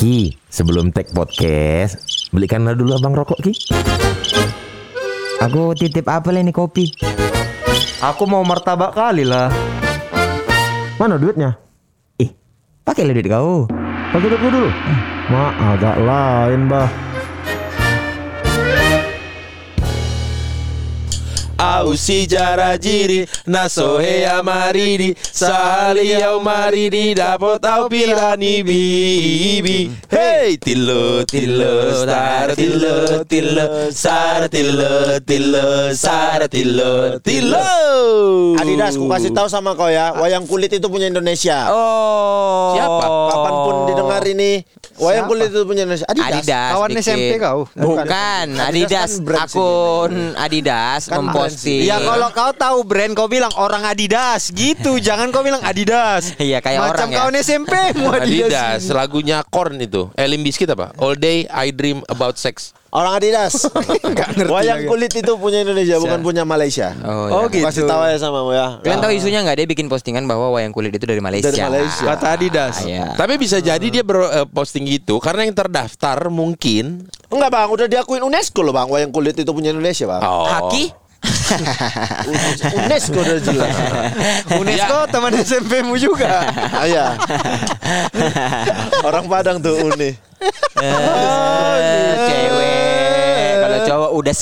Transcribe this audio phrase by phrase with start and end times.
[0.00, 2.00] Ki, sebelum tag podcast,
[2.32, 3.52] belikanlah dulu abang rokok Ki.
[5.44, 6.88] Aku titip apa ini kopi?
[8.00, 9.52] Aku mau martabak kali lah.
[10.96, 11.52] Mana duitnya?
[12.16, 12.32] Ih,
[12.80, 13.68] pakai duit kau.
[14.16, 14.70] Pakai duit gua dulu.
[15.28, 15.44] Ma,
[15.76, 16.88] agak lain bah.
[21.80, 32.52] Ausi jarajiri nasohe amaridi sali au maridi dapat au pilani bibi hey tilo tilo star
[32.52, 37.64] tilo tilo sar tilo tilo sar tilo tilo
[38.60, 41.72] Adidas, ku kasih tahu sama kau ya, wayang kulit itu punya Indonesia.
[41.72, 42.76] Oh.
[42.76, 43.06] Siapa?
[43.08, 44.50] Kapan pun didengar ini,
[45.00, 46.04] wayang kulit itu punya Indonesia.
[46.12, 46.44] Adidas.
[46.44, 46.70] Adidas.
[46.76, 46.90] Kawan.
[47.00, 47.58] SMP kau?
[47.72, 49.10] Bukan, Adidas Adidas.
[49.16, 51.69] kan brand akun Adidas Kan memposting.
[51.80, 56.34] Ya kalau kau tahu brand kau bilang orang Adidas gitu, jangan kau bilang Adidas.
[56.36, 57.16] Iya, kayak Macam orang ya.
[57.16, 58.50] kawan SMP mau Adidas.
[58.50, 63.70] Adidas lagunya Korn itu Elim Biscuit apa All Day I Dream About Sex Orang Adidas.
[64.34, 64.90] ngerti wayang lagi.
[64.90, 66.90] kulit itu punya Indonesia, bukan punya Malaysia.
[67.00, 67.62] Oh, Oh, iya.
[67.62, 67.66] gitu.
[67.70, 68.82] Kasih tahu ya sama mu ya.
[68.82, 69.56] Kalian tahu isunya nggak?
[69.56, 71.54] Dia bikin postingan bahwa wayang kulit itu dari Malaysia.
[71.54, 72.02] Dari Malaysia.
[72.02, 72.82] Kata Adidas.
[72.82, 73.06] Ah, iya.
[73.14, 78.58] Tapi bisa jadi dia berposting gitu karena yang terdaftar mungkin Enggak bang, udah diakuin UNESCO
[78.60, 80.20] loh bang, wayang kulit itu punya Indonesia bang.
[80.20, 80.50] oh.
[80.50, 80.90] Haki?
[82.80, 83.74] UNESCO udah jelas.
[84.56, 86.48] UNESCO teman SMP mu juga.
[86.72, 87.16] Ah, Iya.
[89.04, 90.16] Orang Padang tuh Uni.
[90.80, 93.54] Eh, Cewek.
[93.60, 94.34] Kalau cowok udah.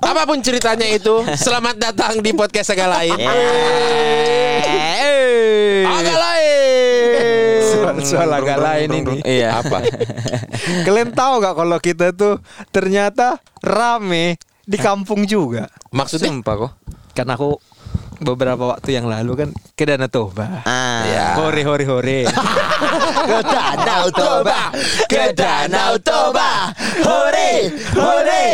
[0.10, 3.16] Apa pun ceritanya itu, selamat datang di podcast agak lain.
[3.16, 4.60] Eh.
[5.88, 7.60] Agak lain.
[7.64, 9.16] Soal-soal agak lain ini.
[9.24, 9.64] Iya.
[9.64, 9.80] Apa?
[10.84, 12.36] Kalian tahu gak kalau kita tuh
[12.68, 14.36] ternyata rame
[14.70, 15.66] di kampung juga.
[15.90, 16.30] Maksudnya?
[16.30, 16.72] Sumpah kok.
[17.10, 17.58] Karena aku
[18.20, 20.62] beberapa waktu yang lalu kan ke Danau Toba.
[20.62, 21.02] Ah.
[21.08, 21.26] Ya.
[21.40, 22.20] Hore hore hore.
[23.26, 24.70] Ke Danau Toba,
[25.10, 26.70] ke Danau Toba.
[27.02, 27.52] Hore,
[27.96, 28.44] hore,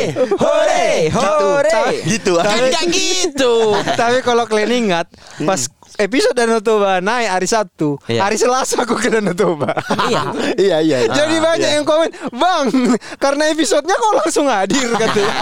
[0.41, 1.83] hore, hore.
[2.07, 2.33] Gitu.
[2.39, 3.75] Kan nggak gitu.
[4.01, 5.11] Tapi kalau kalian ingat
[5.45, 8.25] pas episode Danau Toba naik hari Sabtu, Iya.
[8.25, 9.73] hari Selasa aku ke Danau Toba.
[10.09, 10.23] Iya.
[10.67, 10.99] Iya iya.
[11.05, 11.13] iya.
[11.13, 12.69] Jadi banyak yang komen, Bang,
[13.17, 15.33] karena episodenya kok langsung hadir katanya.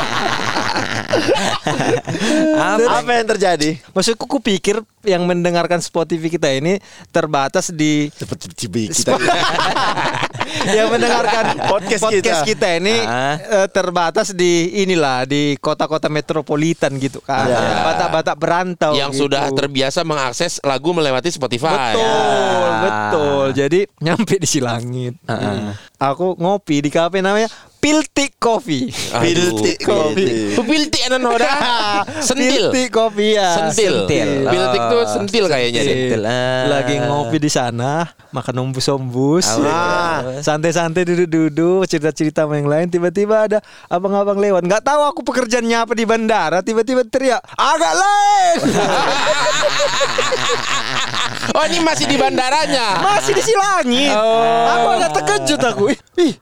[2.98, 3.70] Apa yang terjadi?
[3.92, 9.14] Maksudku kupikir yang mendengarkan Spotify kita ini terbatas di Seperti cibi kita.
[10.76, 12.66] yang mendengarkan Podcast podcast, kita.
[12.66, 12.68] kita.
[12.78, 13.36] ini Ah.
[13.36, 17.46] eh, terbatas di inilah di kota-kota metropolitan gitu kan.
[17.46, 17.84] Ya.
[17.84, 19.20] Batak-batak berantau Yang gitu.
[19.26, 21.92] sudah terbiasa mengakses lagu melewati Spotify.
[21.92, 22.80] Betul, Ya.
[22.80, 23.44] betul.
[23.54, 25.14] Jadi nyampe di Silangit.
[25.24, 25.72] Hmm.
[25.96, 27.48] Aku ngopi di kafe namanya
[27.84, 28.88] Piltik Coffee.
[29.12, 30.56] Piltik kopi.
[30.56, 31.52] Piltik anan hoda.
[32.24, 32.72] Sentil.
[32.72, 33.60] Piltik Coffee ya.
[33.60, 34.08] Sentil.
[34.08, 34.48] Sentil.
[34.48, 35.92] Piltik tuh sentil kayaknya deh.
[35.92, 36.24] Sentil.
[36.24, 36.80] Ah.
[36.80, 39.60] Lagi ngopi di sana, makan ombus-ombus.
[39.60, 40.40] Ah.
[40.40, 42.88] Santai-santai duduk-duduk, cerita-cerita sama yang lain.
[42.88, 43.60] Tiba-tiba ada
[43.92, 44.64] abang-abang lewat.
[44.64, 46.64] Nggak tahu aku pekerjaannya apa di bandara.
[46.64, 48.58] Tiba-tiba teriak, agak lain.
[51.52, 53.04] Oh ini masih di bandaranya.
[53.04, 54.16] Masih di Silangit.
[54.16, 54.72] Oh.
[54.72, 55.84] Aku agak terkejut aku.
[56.14, 56.32] Ih,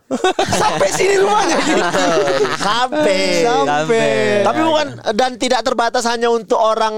[0.52, 2.04] sampai sini rumahnya gitu.
[2.60, 3.42] Sampai.
[3.42, 4.06] Sampai.
[4.44, 4.86] Tapi bukan
[5.16, 6.94] dan tidak terbatas hanya untuk orang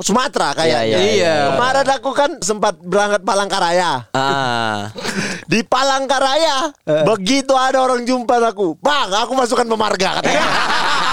[0.00, 0.82] Sumatera kayaknya.
[0.82, 1.34] Iya, iya, iya.
[1.54, 4.08] Kemarin aku kan sempat berangkat Palangkaraya.
[4.16, 4.90] Ah.
[5.52, 6.72] Di Palangkaraya,
[7.04, 10.42] begitu ada orang jumpa aku, bang, aku masukkan pemarga katanya.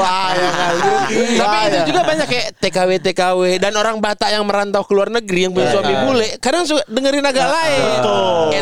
[0.00, 0.80] Wah, ya kali.
[1.36, 1.84] Tapi itu ya.
[1.86, 5.72] juga banyak kayak TKW TKW dan orang Batak yang merantau ke luar negeri yang punya
[5.72, 7.82] suami bule kadang suka dengerin agak lain.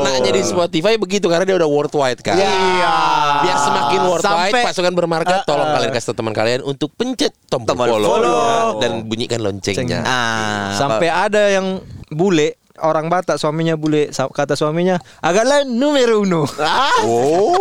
[0.00, 2.36] Enaknya di Spotify begitu karena dia udah worldwide kan.
[2.36, 2.96] Iya.
[3.44, 8.80] Biar semakin worldwide Sampai- pasukan bermarga tolong kalian kasih teman kalian untuk pencet tombol, follow,
[8.80, 10.00] dan bunyikan loncengnya.
[10.04, 10.72] Ah.
[10.76, 16.90] Sampai ada yang bule orang Batak suaminya bule kata suaminya agak lain numero uno Ah,
[17.06, 17.54] Oh.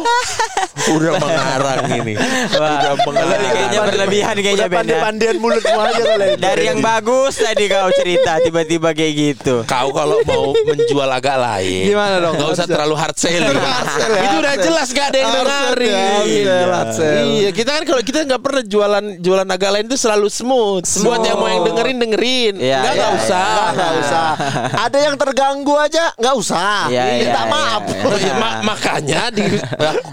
[0.90, 2.14] Udah mengarang ini.
[2.56, 3.52] Wah, mengarang.
[3.52, 4.78] kayaknya berlebihan kayaknya udah beda.
[4.80, 6.26] pandai-pandian mulutmu aja kali.
[6.40, 9.54] Dari yang bagus tadi kau cerita tiba-tiba kayak gitu.
[9.68, 12.34] Kau kalau mau menjual agak lain Gimana dong?
[12.34, 13.60] Gak usah terlalu hard selling sell
[14.10, 15.36] ya, Itu hard udah jelas gak ada yang ya,
[16.48, 17.24] sell, hard sell.
[17.28, 21.20] Iya kita kan kalau kita nggak pernah jualan Jualan agak lain itu selalu smooth, Buat
[21.22, 23.28] yang mau yang dengerin dengerin Iya, Nggak iya, nggak iya.
[23.62, 24.28] Usah Nggak, usah.
[24.86, 26.88] Ada yang terganggu aja, nggak usah.
[26.88, 27.50] Iya, iya, Minta iya.
[27.50, 27.82] maaf.
[27.86, 29.44] Oh, iya, ma- makanya di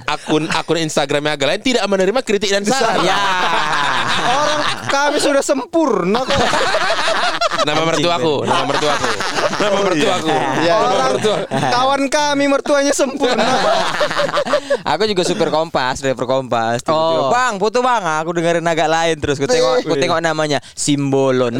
[0.06, 3.02] akun akun Instagramnya agak lain tidak menerima kritik dan saran.
[3.02, 3.16] Ya.
[4.18, 6.36] orang kami sudah sempurna kok
[7.60, 9.10] Nama mertuaku, nama mertuaku,
[9.58, 11.38] nama mertuaku, Iya, nama orang mertua.
[11.50, 13.44] kawan kami mertuanya sempurna
[14.86, 16.80] Aku juga super kompas, driver kompas.
[16.80, 17.30] Tiba-tiba, Oh.
[17.30, 18.04] Bang, foto bang.
[18.22, 19.36] Aku dengerin agak lain terus.
[19.36, 21.60] Ku tengok, ku tengok namanya Simbolon.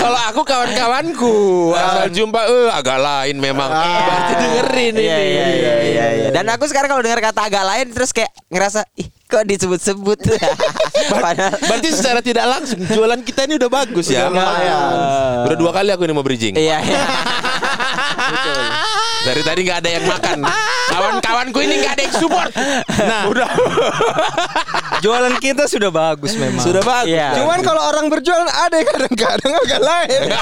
[0.00, 1.34] Kalau aku kawan-kawanku
[1.76, 3.68] asal jumpa eh agak lain memang.
[3.68, 5.28] Berarti dengerin Iya ini.
[5.28, 6.06] iya iya iya.
[6.16, 6.28] iya.
[6.32, 10.18] Dan aku sekarang kalau dengar kata agak lain terus kayak ngerasa ih kok disebut-sebut.
[11.68, 14.26] Berarti secara tidak langsung jualan kita ini udah bagus ya.
[14.26, 14.80] Udah lumayan.
[15.46, 16.54] Udah dua kali aku ini mau bridging.
[16.56, 17.02] Iya iya.
[19.20, 20.38] Dari tadi nggak ada yang makan.
[20.88, 22.52] Kawan-kawanku ini nggak ada yang support.
[23.00, 23.48] Nah, Udah.
[25.04, 26.64] jualan kita sudah bagus memang.
[26.64, 27.12] Sudah bagus.
[27.12, 27.36] Iya.
[27.36, 30.20] Cuman kalau orang berjualan ada yang kadang-kadang agak lain.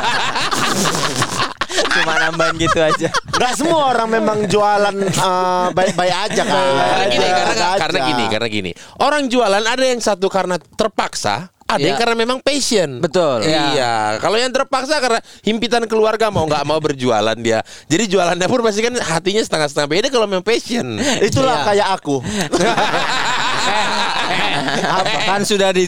[1.68, 3.08] Cuma nambahin gitu aja.
[3.12, 6.56] Gak semua orang memang jualan eh, baik-baik aja kan.
[6.56, 8.70] Karena gini, karena, karena gini, karena gini.
[9.02, 12.00] Orang jualan ada yang satu karena terpaksa, ada yang Iya.
[12.00, 12.96] karena memang passion.
[12.98, 13.44] Betul.
[13.44, 14.16] Iya.
[14.18, 17.60] Kalau yang terpaksa karena himpitan keluarga mau nggak mau berjualan dia.
[17.86, 20.96] Jadi jualannya pun pasti kan hatinya setengah-setengah beda kalau memang passion.
[21.20, 22.24] Itulah kayak aku.
[24.88, 25.86] Apa kan sudah di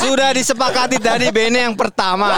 [0.00, 2.30] sudah disepakati tadi Bene yang pertama.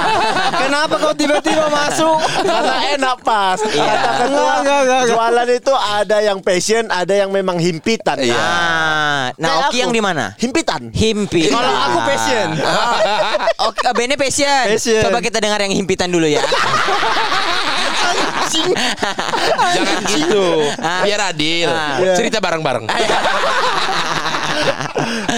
[0.57, 2.19] Kenapa kau tiba-tiba masuk?
[2.43, 3.59] Karena enak pas.
[3.63, 3.85] Iya.
[3.85, 5.17] Kata ketua Enggak, enggak, enggak, enggak.
[5.17, 8.19] jualan itu ada yang passion, ada yang memang himpitan.
[8.21, 8.37] Iya.
[8.37, 10.25] Ah, nah Kayak Oki yang di mana?
[10.37, 10.91] Himpitan.
[10.93, 11.43] Himpi.
[11.49, 12.49] Kalau aku passion.
[13.71, 14.65] Oke, Bene passion.
[14.75, 15.03] Passion.
[15.07, 16.43] Coba kita dengar yang himpitan dulu ya.
[18.51, 20.47] Jangan gitu.
[20.77, 21.69] Biar adil.
[21.71, 21.97] Ah.
[22.19, 22.87] Cerita bareng-bareng.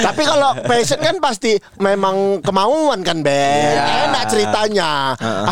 [0.03, 3.75] Tapi kalau passion kan pasti memang kemauan kan Ben.
[3.77, 4.11] Iya.
[4.11, 4.91] Enak ceritanya.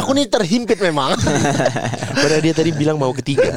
[0.00, 1.14] Aku nih terhimpit memang.
[2.20, 3.50] Padahal dia tadi bilang mau ketiga.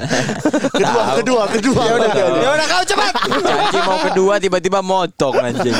[0.73, 1.83] kedua, kedua, kedua.
[1.83, 3.13] Ya udah, Ya udah kau cepat.
[3.43, 5.75] Janji mau kedua tiba-tiba motong anjing.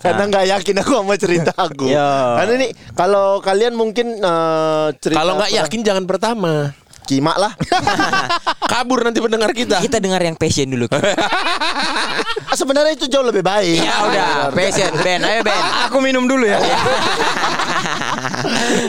[0.00, 1.86] Karena nggak yakin aku sama cerita aku.
[1.88, 2.10] Iya.
[2.42, 6.52] Karena ini kalau kalian mungkin eh, cerita Kalau nggak yakin jangan pertama.
[7.04, 7.52] Kimak lah.
[8.72, 9.84] Kabur nanti pendengar kita.
[9.84, 10.88] Kita dengar yang passion dulu.
[12.58, 13.84] Sebenarnya itu jauh lebih baik.
[13.84, 15.20] Ya udah, passion Ben.
[15.20, 15.62] Ayo Ben.
[15.86, 16.58] Aku minum dulu ya.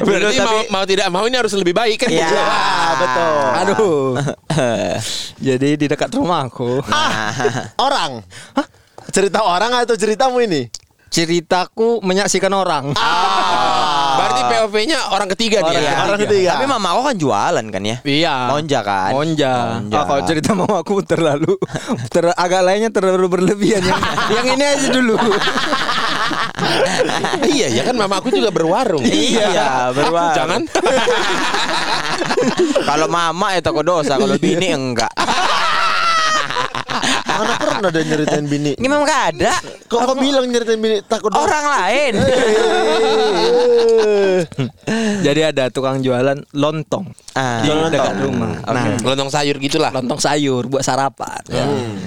[0.08, 2.10] Berarti mau, mau tidak mau ini harus lebih baik kan?
[2.10, 2.32] Iya.
[2.32, 3.36] Ah, betul.
[3.60, 4.16] Aduh.
[5.38, 6.80] Jadi di dekat rumahku.
[7.78, 8.24] Orang.
[8.56, 8.68] Hah?
[9.12, 10.68] Cerita orang atau ceritamu ini?
[11.12, 12.92] Ceritaku menyaksikan orang.
[14.36, 15.80] Berarti POV-nya orang ketiga Orang dia.
[15.80, 16.04] ketiga.
[16.04, 16.52] Orang ketiga.
[16.52, 17.98] Tapi mama aku kan jualan kan ya?
[18.04, 18.36] Iya.
[18.52, 19.12] Monja kan?
[19.16, 19.54] Monja.
[19.80, 19.96] Monja.
[19.96, 21.54] Ah, kalau cerita mama aku terlalu
[22.14, 24.02] ter, agak lainnya terlalu berlebihan yang,
[24.36, 25.16] yang ini aja dulu.
[27.56, 29.04] iya ya kan mama aku juga berwarung.
[29.06, 30.36] Iya, berwarung.
[30.36, 30.62] Jangan.
[32.86, 35.12] Kalau mama ya toko dosa, kalau bini enggak.
[37.36, 38.72] Mana pernah ada nyeritain bini?
[38.74, 39.52] Ini memang gak ada.
[39.86, 41.30] Kok kau bilang nyeritain bini takut?
[41.30, 42.14] Orang lain.
[45.22, 47.60] Jadi ada tukang jualan lontong Ah.
[47.60, 47.92] di Lontong.
[47.92, 48.54] dekat rumah.
[48.64, 49.92] Nah, Lontong sayur gitulah.
[49.92, 51.42] lontong sayur buat sarapan.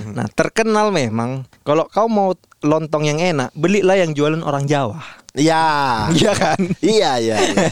[0.08, 4.98] Nah, terkenal memang kalau kau mau lontong yang enak, belilah yang jualan orang Jawa.
[5.36, 5.64] Iya.
[6.10, 6.60] Iya kan?
[6.80, 7.36] Iya, iya.
[7.36, 7.69] iya.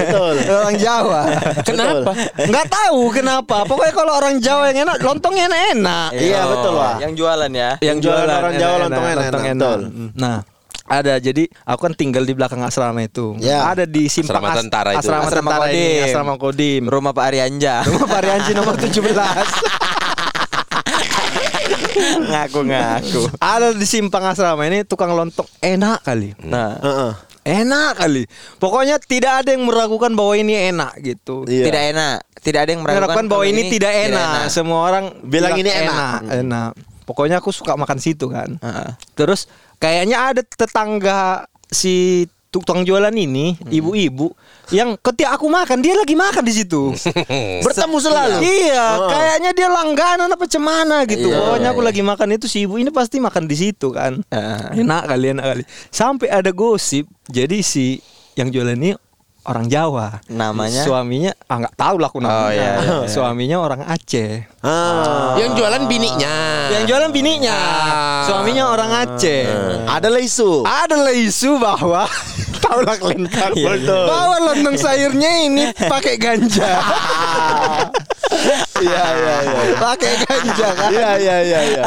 [0.00, 0.34] Betul.
[0.46, 1.20] Orang Jawa.
[1.62, 2.12] Kenapa?
[2.38, 3.56] Nggak tahu kenapa.
[3.64, 6.10] Pokoknya kalau orang Jawa yang enak, lontongnya enak-enak.
[6.12, 6.96] Iya, betul, Wak.
[7.00, 7.70] Yang jualan ya.
[7.80, 9.76] Yang Jualan jualan orang Jawa lontong enak, lontong enak, enak.
[9.78, 9.80] betul.
[10.16, 10.36] Nah,
[10.90, 13.38] ada jadi aku kan tinggal di belakang asrama itu.
[13.38, 13.62] Ya.
[13.64, 15.06] Ada di simpang Asrama as- tentara itu.
[15.06, 16.02] Asrama, Asrama tentara ini, Kodim.
[16.02, 16.82] asrama Kodim.
[16.88, 17.74] Rumah Pak Arianja.
[17.86, 18.90] Rumah Pak Rianji nomor 17.
[22.30, 23.22] Ngaku-ngaku.
[23.38, 26.34] ada di simpang asrama ini tukang lontong enak kali.
[26.44, 27.12] Nah, Heeh.
[27.40, 28.28] Enak kali.
[28.60, 31.48] Pokoknya tidak ada yang meragukan bahwa ini enak gitu.
[31.48, 31.64] Iya.
[31.72, 32.16] tidak enak.
[32.40, 34.48] Tidak ada yang meragukan Meragukan bahwa kalau ini, tidak enak.
[34.52, 36.20] Semua orang Bilang ini enak.
[36.28, 36.70] Enak.
[37.08, 38.60] Pokoknya aku suka makan situ kan.
[38.60, 38.90] Heeh.
[39.16, 39.48] Terus
[39.80, 44.34] kayaknya ada tetangga si tukang jualan ini, ibu-ibu
[44.74, 46.90] yang ketika aku makan dia lagi makan di situ.
[47.64, 48.38] Bertemu selalu.
[48.42, 49.06] iya, Oh.
[49.06, 51.30] kayaknya dia langganan apa cemana gitu.
[51.30, 54.18] Iya, Pokoknya iya, aku lagi makan itu si ibu ini pasti makan di situ kan.
[54.28, 54.82] Heeh.
[54.82, 55.62] Enak kali, enak kali.
[55.88, 58.02] Sampai ada gosip, jadi si
[58.34, 58.98] yang jualan ini
[59.44, 60.20] orang Jawa.
[60.28, 60.82] Namanya?
[60.84, 62.44] Suaminya ah nggak tahu lah aku namanya.
[62.44, 63.08] Oh, iya, iya, iya.
[63.08, 64.32] Suaminya orang Aceh.
[64.60, 65.36] Ah.
[65.40, 66.36] Yang jualan bininya.
[66.74, 67.56] Yang jualan bininya.
[67.56, 68.22] Ah.
[68.28, 69.42] Suaminya orang Aceh.
[69.88, 70.64] Ada isu.
[70.68, 72.04] Ada isu bahwa
[72.64, 74.04] tahu lah kalian kan Betul.
[74.06, 76.70] bahwa lontong sayurnya ini pakai ganja.
[78.80, 79.60] Iya, iya, iya.
[79.76, 80.88] pakai ganja kan.
[80.88, 81.84] Iya, iya, iya, iya.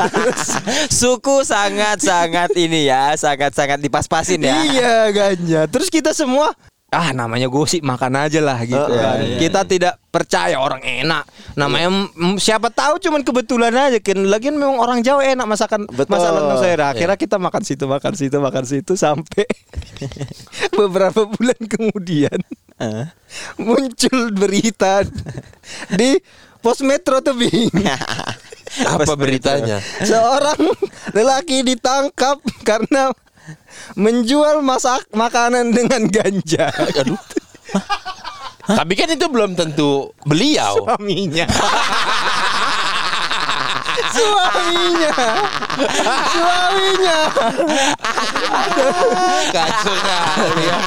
[0.91, 4.53] Suku sangat-sangat ini ya, sangat-sangat dipas-pasin ya.
[4.62, 5.62] Iya ganja.
[5.72, 6.53] Terus kita semua
[6.93, 9.17] ah namanya gosip makan aja lah gitu Heeh, kan.
[9.19, 11.25] iya, kita tidak percaya orang enak.
[11.57, 14.21] Namanya mm, siapa tahu cuman kebetulan aja kan.
[14.29, 16.13] Lagian memang orang Jawa enak masakan Betul.
[16.13, 16.81] masakan sayur.
[16.85, 19.50] Akhirnya kita makan situ makan situ makan situ sampai
[20.79, 22.38] beberapa bulan kemudian
[23.57, 25.01] muncul berita
[25.93, 26.21] di
[26.62, 27.73] pos metro tebing.
[28.73, 29.77] Apa beritanya?
[30.01, 30.57] Seorang
[31.13, 33.13] lelaki ditangkap karena
[33.95, 36.71] menjual masak makanan dengan ganja.
[36.71, 37.19] Aduh.
[38.63, 40.88] Tapi kan itu belum tentu beliau.
[40.88, 41.47] Suaminya.
[44.13, 45.13] Suaminya.
[46.31, 47.17] Suaminya.
[49.51, 50.77] Kacau kali ya.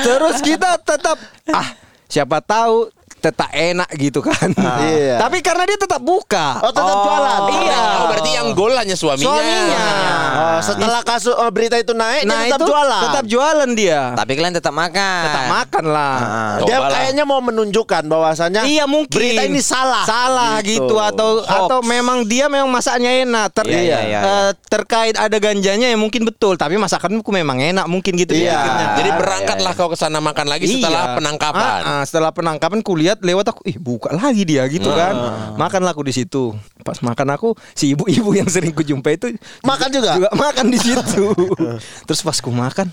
[0.00, 1.18] Terus kita tetap
[1.52, 1.68] ah
[2.08, 2.88] siapa tahu
[3.20, 4.48] tetap enak gitu kan.
[4.80, 5.20] Iya.
[5.20, 6.58] Tapi karena dia tetap buka.
[6.60, 7.40] Oh, tetap jualan.
[7.52, 7.80] Iya.
[7.94, 9.28] Oh berarti yang gol hanya suaminya.
[9.28, 9.84] Suaminya.
[10.30, 13.02] Oh, setelah kasus oh, berita itu naik Nah dia tetap itu jualan.
[13.04, 14.00] tetap jualan dia.
[14.14, 15.22] Tapi kalian tetap makan.
[15.22, 16.16] Tetap makan lah.
[16.60, 16.90] Dia Cobalah.
[16.90, 20.04] kayaknya mau menunjukkan bahwasanya Iya mungkin berita ini salah.
[20.04, 20.96] Salah gitu, Gitu.
[20.96, 21.52] atau Hoax.
[21.66, 23.52] atau memang dia memang masaknya enak.
[23.52, 27.84] Ter- Iya, iya, iya, eh, terkait ada ganjanya ya mungkin betul, tapi masakanku memang enak
[27.84, 28.96] mungkin gitu Iya.
[28.96, 31.16] Jadi berangkatlah kau ke sana makan lagi setelah Iya.
[31.16, 31.80] penangkapan.
[31.82, 35.14] Ah, ah, setelah penangkapan kulihat lewat aku, ih buka lagi dia gitu kan.
[35.58, 36.54] Makanlah aku di situ.
[36.86, 39.34] Pas makan aku si ibu-ibu yang sering kujumpai itu
[39.66, 40.14] Makan juga?
[40.14, 41.26] juga makan di situ.
[42.06, 42.86] Terus pas ku makan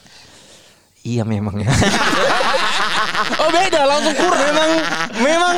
[1.05, 1.69] Iya memang ya.
[3.37, 4.39] Oh beda langsung kurang.
[4.39, 4.69] memang
[5.19, 5.55] memang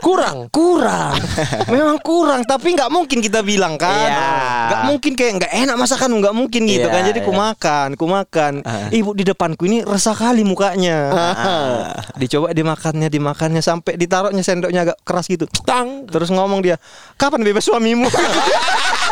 [0.00, 0.48] Kurang.
[0.48, 1.14] kurang.
[1.74, 3.92] memang kurang, tapi nggak mungkin kita bilang kan.
[3.92, 4.30] Iya.
[4.70, 7.02] Nggak mungkin kayak nggak enak masakan nggak mungkin gitu Iya, kan.
[7.08, 7.40] Jadi ku iya.
[7.44, 8.52] makan, ku makan.
[8.90, 11.12] Ibu di depanku ini resah kali mukanya.
[12.20, 15.44] Dicoba dimakannya, dimakannya sampai ditaruhnya sendoknya agak keras gitu.
[15.68, 16.08] Tang.
[16.08, 16.80] Terus ngomong dia,
[17.20, 18.08] "Kapan bebas suamimu?"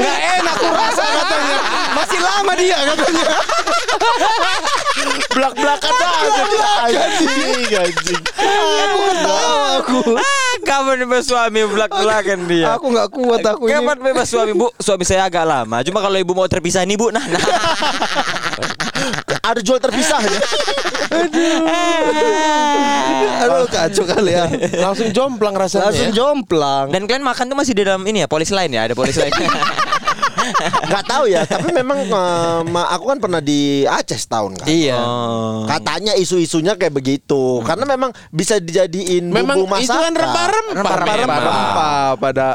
[0.00, 1.58] Nggak enak ku rasa katanya.
[1.96, 3.26] Masih lama dia katanya.
[5.30, 6.30] Belak-belakan aja.
[6.90, 8.22] Anjing, anjing.
[8.84, 9.98] Aku ketawa aku.
[10.66, 12.66] Kapan bebas suami belak-belakan dia.
[12.76, 13.74] Aku nggak kuat aku ini.
[13.78, 14.66] Kapan bebas suami bu?
[14.76, 15.80] Suami saya agak lama.
[15.86, 17.40] Cuma kalau ibu mau terpisah nih bu, nah, nah.
[19.40, 20.40] Ada jual terpisah ya.
[23.46, 24.46] Aduh kacau kali ya.
[24.78, 25.90] Langsung jomplang rasanya.
[25.90, 26.16] Langsung ya.
[26.16, 26.86] jomplang.
[26.92, 29.32] Dan kalian makan tuh masih di dalam ini ya, polis lain ya, ada polis lain.
[30.86, 32.04] Gak tahu ya, tapi memang
[32.66, 34.66] ma- aku kan pernah di Aceh setahun kan.
[34.66, 34.98] Iya.
[35.66, 37.60] Katanya isu-isunya kayak begitu.
[37.62, 40.02] Karena memang bisa dijadiin Memang bumbu itu masakan.
[40.02, 40.74] kan rempah-rempah.
[40.76, 42.46] Rempah-rempah pada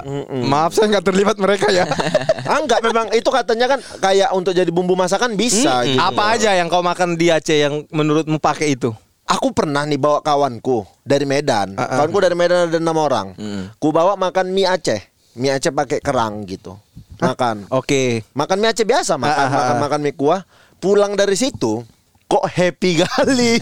[0.46, 1.86] Maaf saya nggak terlibat mereka ya.
[2.46, 5.98] Ah, enggak memang itu katanya kan kayak untuk jadi bumbu masakan bisa gitu.
[5.98, 8.94] Apa aja yang kau makan di Aceh yang menurutmu pakai itu?
[9.26, 11.74] Aku pernah nih bawa kawanku dari Medan.
[11.74, 13.34] Kawanku dari Medan ada enam orang.
[13.76, 15.02] Ku bawa makan mie Aceh.
[15.36, 16.78] Mie Aceh pakai kerang gitu.
[17.20, 17.72] Makan.
[17.72, 18.24] Oke.
[18.36, 20.42] Makan mie Aceh biasa, makan makan makan mie kuah.
[20.80, 21.84] Pulang dari situ
[22.26, 23.62] kok happy kali.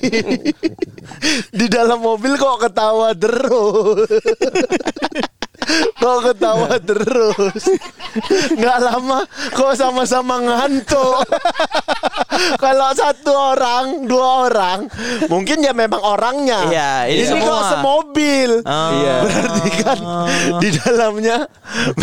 [1.60, 4.10] Di dalam mobil kok ketawa terus.
[5.98, 7.64] kok ketawa terus.
[8.54, 9.20] Nggak lama
[9.54, 11.26] kok sama-sama ngantuk.
[12.58, 14.80] Kalau satu orang, dua orang,
[15.30, 16.66] mungkin ya memang orangnya.
[16.70, 17.72] Iya, ini ini kok semua.
[17.78, 18.52] semobil.
[18.66, 18.90] Oh.
[18.94, 19.16] Iya.
[19.24, 20.00] Berarti kan
[20.60, 21.38] di dalamnya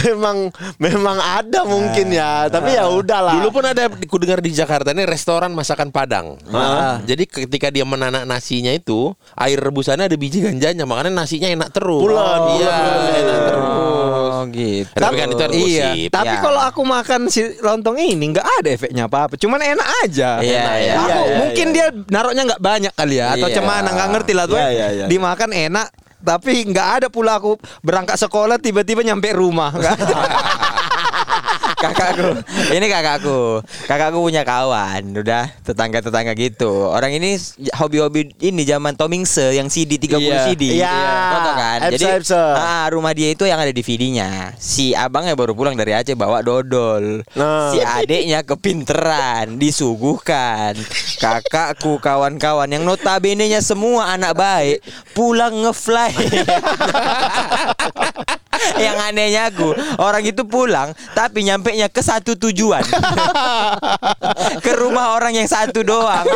[0.06, 0.36] memang
[0.80, 3.36] memang ada mungkin ya, tapi ya udahlah.
[3.38, 6.38] Dulu pun ada ku dengar di Jakarta ini restoran masakan Padang.
[6.48, 11.70] Nah, jadi ketika dia menanak nasinya itu, air rebusannya ada biji ganjanya, makanya nasinya enak
[11.74, 12.02] terus.
[12.02, 12.76] Bulan, Iya,
[13.20, 14.30] enak terus.
[14.30, 14.94] Oh gitu.
[14.94, 15.50] Tapi kan itu Iya.
[15.50, 16.10] gosip.
[16.10, 16.40] Tapi Ya.
[16.40, 19.34] kalau aku makan si lontong ini nggak ada efeknya apa-apa.
[19.34, 20.38] Cuman enak aja.
[20.38, 20.76] Iya, Enak.
[20.76, 23.56] iya, Aku iya, mungkin dia naruhnya nggak banyak kali ya atau Iya.
[23.56, 24.56] cemana nggak ngerti lah tuh.
[24.56, 25.04] Iya, iya, iya.
[25.06, 25.88] Dimakan enak.
[26.20, 29.72] Tapi nggak ada pula aku berangkat sekolah tiba-tiba nyampe rumah.
[31.80, 32.28] Kakakku.
[32.70, 33.38] Ini kakakku.
[33.84, 36.86] Kakakku punya kawan udah tetangga tetangga gitu.
[36.86, 37.34] Orang ini
[37.72, 40.38] hobi-hobi ini zaman Tomingse yang CD 30 Iya.
[40.46, 40.96] CD Iya.
[41.30, 41.76] Foto kan?
[41.80, 42.42] Epsa, jadi Epsa.
[42.52, 47.22] ah, rumah dia itu yang ada DVD-nya si abangnya baru pulang dari Aceh bawa dodol.
[47.32, 47.70] Nah.
[47.70, 50.74] si adiknya kepinteran disuguhkan.
[51.16, 54.76] Kakakku kawan-kawan yang notabene nya semua anak baik
[55.10, 56.10] pulang ngefly
[58.84, 62.82] yang anehnya aku orang itu pulang tapi nyampe nya ke satu tujuan.
[64.64, 66.26] Ke rumah orang yang satu doang.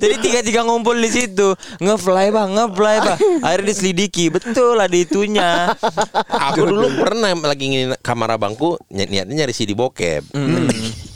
[0.00, 1.54] Jadi tiga tiga ngumpul di situ.
[1.80, 3.18] Ngefly bang ngefly bang.
[3.44, 4.32] Akhirnya diselidiki.
[4.32, 5.72] Betul ada itunya.
[6.50, 10.34] Aku dulu pernah lagi ingin kamar abangku ny- niatnya nyari CD bokep.
[10.34, 10.92] Ih,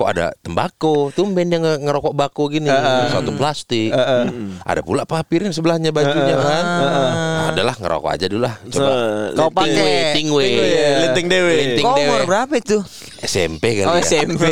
[0.00, 1.12] kok ada tembakau?
[1.12, 2.72] Tumben dia nge- ngerokok bako gini,
[3.06, 3.92] satu plastik.
[4.60, 6.64] Ada pula papirnya sebelahnya bajunya kan.
[7.50, 8.56] Adalah ngerokok aja dulu lah.
[8.64, 8.92] Coba.
[9.34, 10.46] Kau pakai tingwe.
[11.02, 11.52] Linting dewe.
[11.52, 12.08] Linting Kau dewe.
[12.08, 12.78] umur berapa itu
[13.20, 14.02] SMP kali oh ya.
[14.02, 14.42] SMP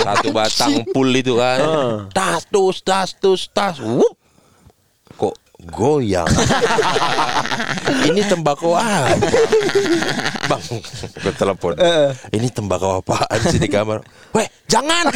[0.00, 1.60] Satu batang pul itu kan.
[2.08, 3.76] Tas tus tas tus tas.
[3.76, 4.16] Wup.
[5.68, 6.28] Goyang.
[8.08, 9.12] Ini tembakau apa?
[10.48, 10.62] Bang,
[11.20, 11.76] gue telepon.
[12.32, 14.00] Ini tembakau apaan sih di kamar?
[14.32, 15.12] Weh, jangan.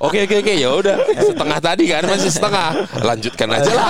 [0.00, 2.68] Oke oke oke ya udah setengah tadi kan masih setengah
[3.04, 3.86] lanjutkan aja lah.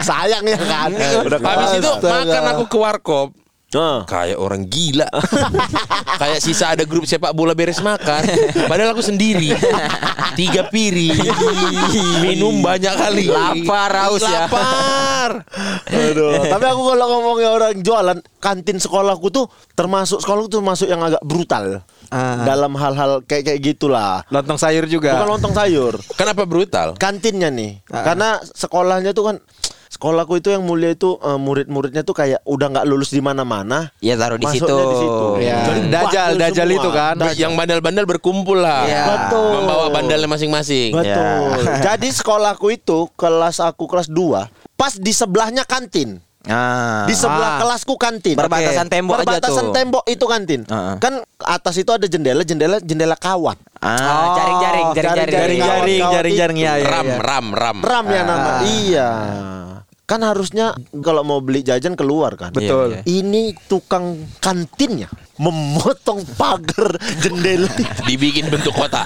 [0.00, 0.90] Sayang ya kan.
[1.26, 3.28] Udah Habis itu makan aku ke warkop
[3.68, 4.00] Ah.
[4.08, 5.04] Kayak orang gila
[6.20, 8.24] Kayak sisa ada grup sepak bola beres makan
[8.64, 9.52] Padahal aku sendiri
[10.32, 11.20] Tiga piring
[12.24, 14.48] Minum banyak kali Lapar, haus ya.
[14.48, 15.44] Lapar
[15.84, 16.48] Aduh.
[16.48, 21.20] Tapi aku kalau ngomongnya orang jualan kantin sekolahku tuh termasuk sekolahku tuh masuk yang agak
[21.20, 22.40] brutal Ah.
[22.40, 24.24] dalam hal-hal kayak kayak gitulah.
[24.32, 25.12] Lontong sayur juga.
[25.12, 26.96] Bukan lontong sayur, Kenapa brutal?
[26.96, 27.84] kantinnya nih.
[27.92, 28.00] Ah.
[28.00, 29.36] Karena sekolahnya tuh kan
[29.88, 33.90] sekolahku itu yang mulia itu eh, murid-muridnya tuh kayak udah nggak lulus di mana-mana.
[33.98, 34.64] Ya taruh di situ.
[34.64, 35.26] di situ.
[35.40, 35.58] Ya.
[35.64, 36.78] Jadi Dajal, dajal semua.
[36.78, 37.14] itu kan.
[37.16, 37.36] Dajal.
[37.38, 39.04] Yang bandel-bandel berkumpul lah Iya.
[39.08, 39.50] Betul.
[39.54, 41.48] Membawa bandalnya masing-masing Betul.
[41.86, 46.22] Jadi sekolahku itu kelas aku kelas 2 pas di sebelahnya kantin.
[46.46, 47.04] Ah.
[47.04, 47.60] Di sebelah Ah.
[47.60, 48.32] kelasku kantin.
[48.32, 49.74] Berbatasan tembok aja Berbatasan tuh.
[49.74, 50.60] tembok itu kantin.
[50.64, 50.94] Heeh.
[50.96, 53.58] Kan atas itu ada jendela, jendela jendela kawat.
[53.78, 55.28] Ah, jaring-jaring, Oh, jaring-jaring.
[55.28, 55.58] jaring-jaring.
[55.58, 57.16] Jaring-jaring, jaring-jaring ya, ya, Ram, ya.
[57.20, 58.48] ram, ram Ram ya nama.
[58.48, 58.58] Ah.
[58.64, 59.08] Iya.
[60.08, 60.72] Kan harusnya
[61.04, 62.48] kalau mau beli jajan keluar kan.
[62.56, 62.96] Betul.
[62.96, 67.68] Iya, Ini tukang kantinnya memotong pagar jendela.
[68.08, 69.04] Dibikin bentuk kotak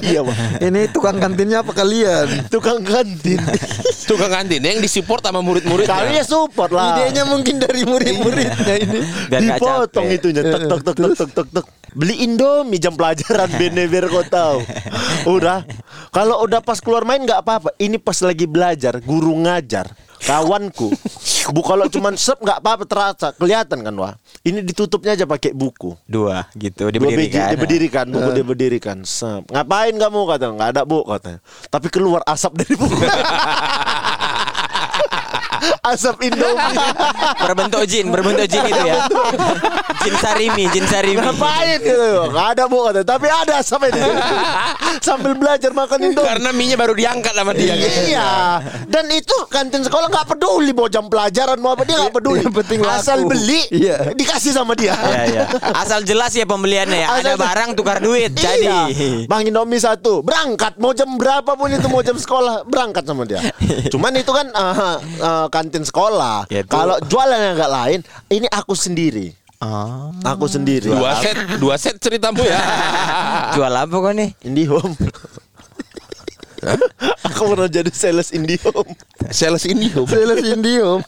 [0.00, 0.38] iya, Bang.
[0.58, 2.48] Ini tukang kantinnya apa kalian?
[2.48, 3.38] Tukang kantin.
[4.08, 6.94] Tukang kantin yang disupport sama murid-murid Kalian support lah.
[6.94, 9.00] Idenya mungkin dari murid-muridnya ini.
[9.26, 11.66] Biar Dipotong itunya tek tek tek tek tek tek tek.
[11.96, 14.58] Beli Indomie jam pelajaran bene biar kau tahu.
[15.26, 15.66] Udah.
[16.14, 17.74] Kalau udah pas keluar main nggak apa-apa.
[17.82, 19.90] Ini pas lagi belajar, guru ngajar.
[20.26, 20.90] Kawanku.
[21.54, 24.14] Bu kalau cuman sep nggak apa-apa terasa kelihatan kan wah.
[24.42, 25.94] Ini ditutupnya aja pakai buku.
[26.02, 27.48] Dua gitu Dua biji diberdirikan.
[27.54, 28.96] diberdirikan, buku diberdirikan.
[29.06, 29.46] Sep.
[29.54, 30.44] Ngapain kamu kata?
[30.50, 31.38] Nggak ada bu katanya.
[31.70, 32.98] Tapi keluar asap dari buku.
[35.86, 36.76] asap Indomie.
[37.38, 39.06] berbentuk jin, berbentuk jin itu ya.
[40.02, 41.18] jin sarimi, jin sarimi.
[41.18, 42.30] Ngapain gitu?
[42.30, 43.00] Gak ada bu kata.
[43.02, 44.00] Tapi ada sampai di
[45.00, 46.28] sambil belajar makan Indomie.
[46.28, 48.28] Karena minyak baru diangkat sama dia Iya.
[48.86, 52.42] Dan itu kantin sekolah nggak peduli mau jam pelajaran mau apa dia nggak peduli.
[52.42, 52.96] Yang penting laku.
[52.96, 53.96] Asal beli Iya.
[54.12, 54.94] dikasih sama dia.
[54.96, 55.42] Ya, ya.
[55.72, 57.08] Asal jelas ya pembeliannya ya.
[57.12, 58.34] Ada Asal- barang tukar duit.
[58.34, 58.66] Jadi.
[58.66, 59.26] Iya.
[59.26, 63.40] Bang Indomie satu berangkat mau jam berapa pun itu mau jam sekolah berangkat sama dia.
[63.92, 64.46] Cuman itu kan
[65.22, 66.48] ah, kantin sekolah.
[66.48, 66.70] Ya, itu.
[66.70, 68.00] Kalau jualan yang agak lain,
[68.32, 69.34] ini aku sendiri.
[69.56, 70.12] Oh.
[70.20, 70.92] Aku sendiri.
[70.92, 72.60] Dua set Dua set ceritamu ya
[73.56, 74.30] Jual apa kok nih?
[74.44, 74.92] Indihome.
[77.26, 78.92] aku pernah jadi sales Indihome.
[79.30, 81.02] Sales ini Sales Indium.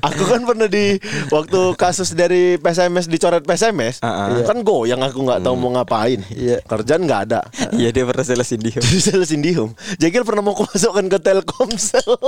[0.00, 0.96] Aku kan pernah di
[1.28, 6.24] waktu kasus dari PSMS dicoret PSMS, Ah, kan goyang aku nggak tahu mau ngapain.
[6.32, 6.64] Iya.
[6.64, 7.40] Kerjaan nggak ada.
[7.76, 8.80] Iya dia pernah sales Indio.
[8.80, 9.76] Jadi sales Indihome.
[10.00, 12.08] Jekil pernah mau kumasukkan ke Telkomsel.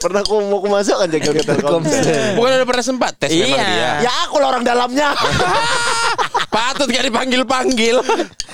[0.00, 2.34] pernah aku mau kumasukkan Jekil ke Telkomsel.
[2.36, 3.68] Bukan ada pernah sempat tes memang Iya.
[3.68, 5.12] dia Ya aku lah orang dalamnya.
[6.54, 8.00] Patut gak dipanggil-panggil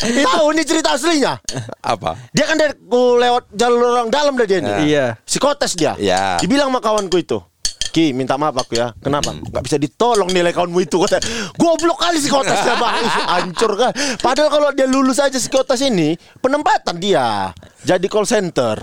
[0.02, 1.38] Tahu ini cerita aslinya.
[1.80, 2.18] Apa?
[2.34, 4.74] Dia kan dari ku lewat jalur orang dalam dah dia nih.
[4.84, 5.06] Iya.
[5.24, 5.94] Psikotes dia.
[5.96, 6.36] Ya.
[6.42, 7.38] Dibilang sama kawanku itu.
[7.94, 8.90] Ki, minta maaf aku ya.
[8.98, 9.30] Kenapa?
[9.30, 11.22] Gak bisa ditolong nilai kawanmu itu kata.
[11.54, 13.06] Goblok kali psikotesnya bang.
[13.30, 13.94] Hancur kan.
[14.18, 17.54] Padahal kalau dia lulus aja psikotes ini, penempatan dia.
[17.86, 18.82] Jadi call center.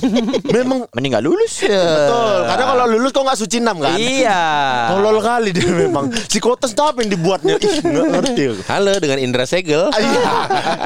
[0.56, 1.76] Memang Mending gak lulus ya.
[1.76, 2.38] betul.
[2.48, 3.96] Karena kalau lulus kok nggak suci enam kan?
[4.00, 4.40] Iya.
[4.88, 6.08] Tolol kali dia memang.
[6.08, 7.60] Psikotes tuh apa yang dibuatnya?
[7.60, 8.44] Ih, ngerti.
[8.66, 10.32] Halo dengan Indra Segel Ah, Iya.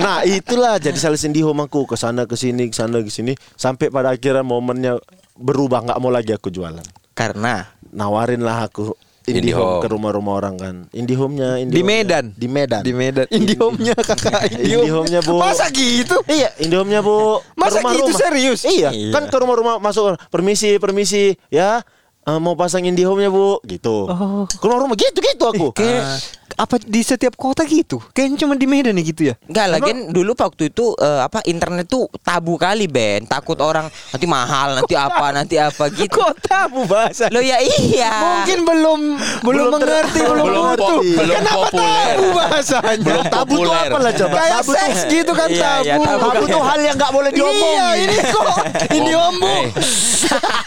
[0.02, 3.94] Nah itulah jadi sales IndiHome aku ke sana ke sini ke sana ke sini sampai
[3.94, 4.98] pada akhirnya momennya
[5.38, 6.82] berubah nggak mau lagi aku jualan.
[7.20, 9.82] Karena Nawarin lah aku IndiHome IndiHome.
[9.84, 10.76] ke rumah-rumah orang kan.
[10.90, 12.24] IndiHome-nya Di Medan.
[12.32, 12.82] Di Medan.
[12.82, 13.26] Di Medan.
[13.28, 14.82] Indiumnya kakak Indium.
[14.88, 15.36] Indihome-nya, Bu.
[15.38, 16.16] Masa gitu?
[16.24, 17.38] Iya, Indihome-nya Bu.
[17.52, 18.16] Masa gitu rumah-rumah.
[18.16, 18.60] serius?
[18.64, 19.12] Iya, Iya.
[19.12, 21.84] kan ke rumah-rumah masuk permisi, permisi, ya.
[22.30, 24.06] Eh, mau pasang IndiHome-nya, Bu, gitu.
[24.06, 24.46] Oh.
[24.46, 25.66] Ke rumah-rumah gitu-gitu aku.
[25.72, 28.02] Kayak apa di setiap kota gitu?
[28.10, 29.34] Kayaknya cuma di Medan ya gitu ya?
[29.44, 34.26] Enggak lagi dulu waktu itu eh, apa internet tuh tabu kali Ben takut orang nanti
[34.26, 37.30] mahal nanti apa nanti apa gitu Kok tabu bahasa?
[37.30, 38.12] lo ya iya
[38.42, 39.00] Mungkin belum
[39.40, 40.82] belum, Belum mengerti, belum, belum mengerti.
[40.84, 41.86] pop- belum Kenapa populer.
[42.04, 42.98] tabu bahasanya?
[43.00, 44.34] Belum Tabu tuh apa lah coba?
[44.34, 45.84] Kayak Tabu tuh seks gitu kan Iya, tabu.
[45.86, 47.70] iya, tabu Tabu tuh hal yang nggak boleh diomongin.
[47.70, 48.54] Iya, ini kok
[48.98, 49.46] ini ombu.
[49.46, 49.64] eh.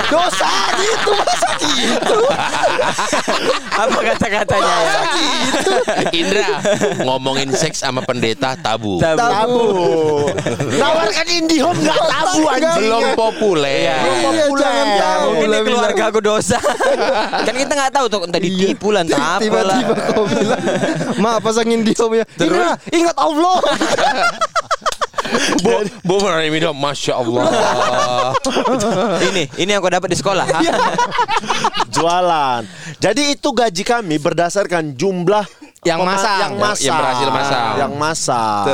[0.06, 2.18] Dosa gitu masa gitu.
[3.74, 4.96] apa kata-katanya ya
[6.12, 6.50] Indra
[7.02, 9.64] ngomongin seks sama pendeta tabu tabu, Tabu.
[10.74, 12.76] Nawarkan IndiHome nggak tabu anjing.
[12.80, 14.60] belum populer Belum Iya, populer.
[14.60, 15.22] jangan tahu.
[15.24, 16.60] mungkin di Bilang- keluarga aku dosa
[17.40, 20.62] kan kita nggak tahu tuh entah ditipu lah entah apa lah Tiba-tiba kau bilang,
[21.18, 23.58] "Ma, pasangin diomnya." Indra, ingat Allah.
[25.60, 27.46] Bu, bu pernah minum, masya Allah.
[29.30, 30.60] ini ini yang kau dapat di sekolah ha?
[31.90, 32.62] Jualan.
[32.98, 35.46] Jadi itu gaji kami berdasarkan jumlah
[35.84, 36.40] Yang masang.
[36.40, 37.74] yang Yang- masang, yang berhasil masang.
[37.76, 38.66] yang masang.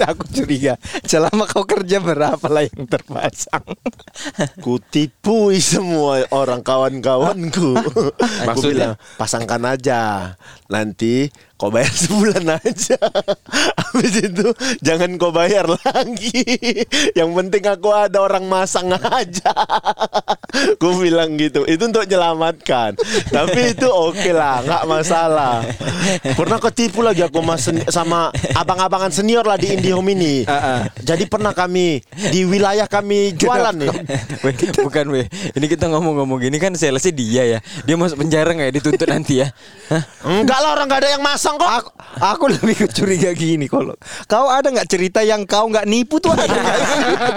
[0.14, 3.60] Aku curiga Selama kau kerja berapa lah yang terpasang
[4.64, 7.76] Kutipui semua orang kawan-kawanku.
[8.48, 8.94] Maksudnya?
[8.96, 10.00] bilang, pasangkan aja.
[10.70, 11.28] Nanti
[11.60, 12.96] kau bayar sebulan aja.
[13.84, 14.48] Habis itu
[14.80, 16.40] jangan kau bayar lagi.
[17.18, 19.52] Yang penting aku ada orang masang aja.
[20.80, 21.68] Ku bilang gitu.
[21.68, 22.96] Itu untuk menyelamatkan.
[23.28, 25.62] Tapi itu oke lah, nggak masalah.
[26.34, 30.42] Pernah ketipu lagi aku mas sama abang-abangan senior lah di Indihome ini.
[31.04, 33.94] Jadi pernah kami di wilayah kami jualan nih.
[34.80, 35.26] Bukan weh.
[35.54, 37.58] Ini kita ngomong-ngomong gini kan salesnya dia ya.
[37.84, 39.52] Dia masuk penjara nggak ya dituntut nanti ya?
[39.90, 40.02] Hah?
[40.26, 41.70] Enggak lah orang nggak ada yang masang kok.
[41.70, 43.94] Aku, aku lebih curiga gini kalau
[44.26, 46.78] kau ada nggak cerita yang kau nggak nipu tuh ada nggak?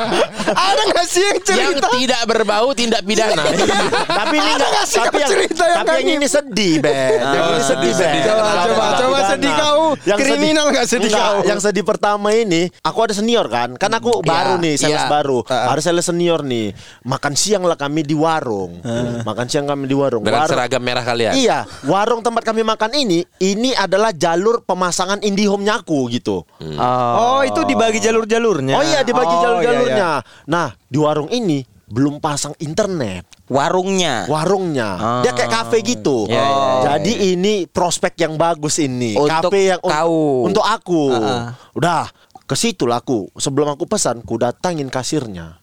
[0.73, 1.88] ada nggak sih yang Yang cerita?
[1.95, 3.43] tidak berbau tindak pidana.
[4.19, 7.21] tapi ini nggak sih tapi yang, cerita yang tapi yang ini sedih, Bet.
[7.34, 8.21] Yang ini sedih, sedih.
[8.28, 9.84] Coba, coba, coba sedih kau.
[10.17, 11.38] Kriminal nggak sedih Enggak, kau?
[11.47, 13.78] Yang sedih pertama ini, aku ada senior kan.
[13.78, 15.10] Kan aku baru nih, sales iya.
[15.10, 15.45] baru.
[15.45, 15.71] Uh-uh.
[15.71, 16.73] Ada sales senior nih.
[17.06, 18.82] Makan siang lah kami di warung.
[19.23, 20.26] Makan siang kami di warung.
[20.26, 21.34] Dengan Warung- seragam merah kalian.
[21.38, 26.44] Iya, warung tempat kami makan ini, ini adalah jalur pemasangan IndiHome-nya aku gitu.
[26.76, 28.76] Oh, itu dibagi jalur-jalurnya.
[28.76, 30.20] Oh iya, dibagi Oh, jalur-jalurnya.
[30.20, 30.44] iya, iya.
[30.44, 33.30] Nah, di warung ini belum pasang internet.
[33.44, 34.26] Warungnya.
[34.26, 35.22] warungnya.
[35.22, 36.26] Dia kayak kafe gitu.
[36.26, 36.58] Ya, ya, ya,
[36.89, 39.13] Jadi ini prospek yang bagus ini.
[39.13, 40.48] Untuk kafe yang un- kau.
[40.48, 41.04] untuk aku.
[41.12, 41.54] Uh-uh.
[41.76, 42.10] Udah,
[42.44, 43.30] ke situ lah aku.
[43.36, 45.60] Sebelum aku pesan, ku datangin kasirnya.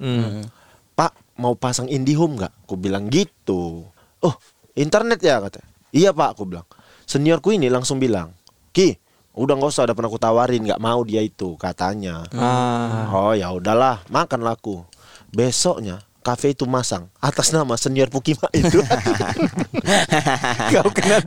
[0.92, 2.52] Pak, mau pasang IndiHome nggak?
[2.64, 3.88] Ku bilang gitu.
[4.20, 4.34] Oh,
[4.76, 5.64] internet ya kata.
[5.90, 6.68] Iya pak, aku bilang.
[7.10, 8.30] Seniorku ini langsung bilang,
[8.70, 8.94] Ki,
[9.34, 12.22] udah nggak usah, udah pernah aku tawarin, nggak mau dia itu katanya.
[12.30, 13.10] Ah.
[13.10, 14.86] Oh ya udahlah, makan laku.
[15.34, 18.80] Besoknya kafe itu masang atas nama senior Pukima itu.
[20.72, 21.18] Kau kena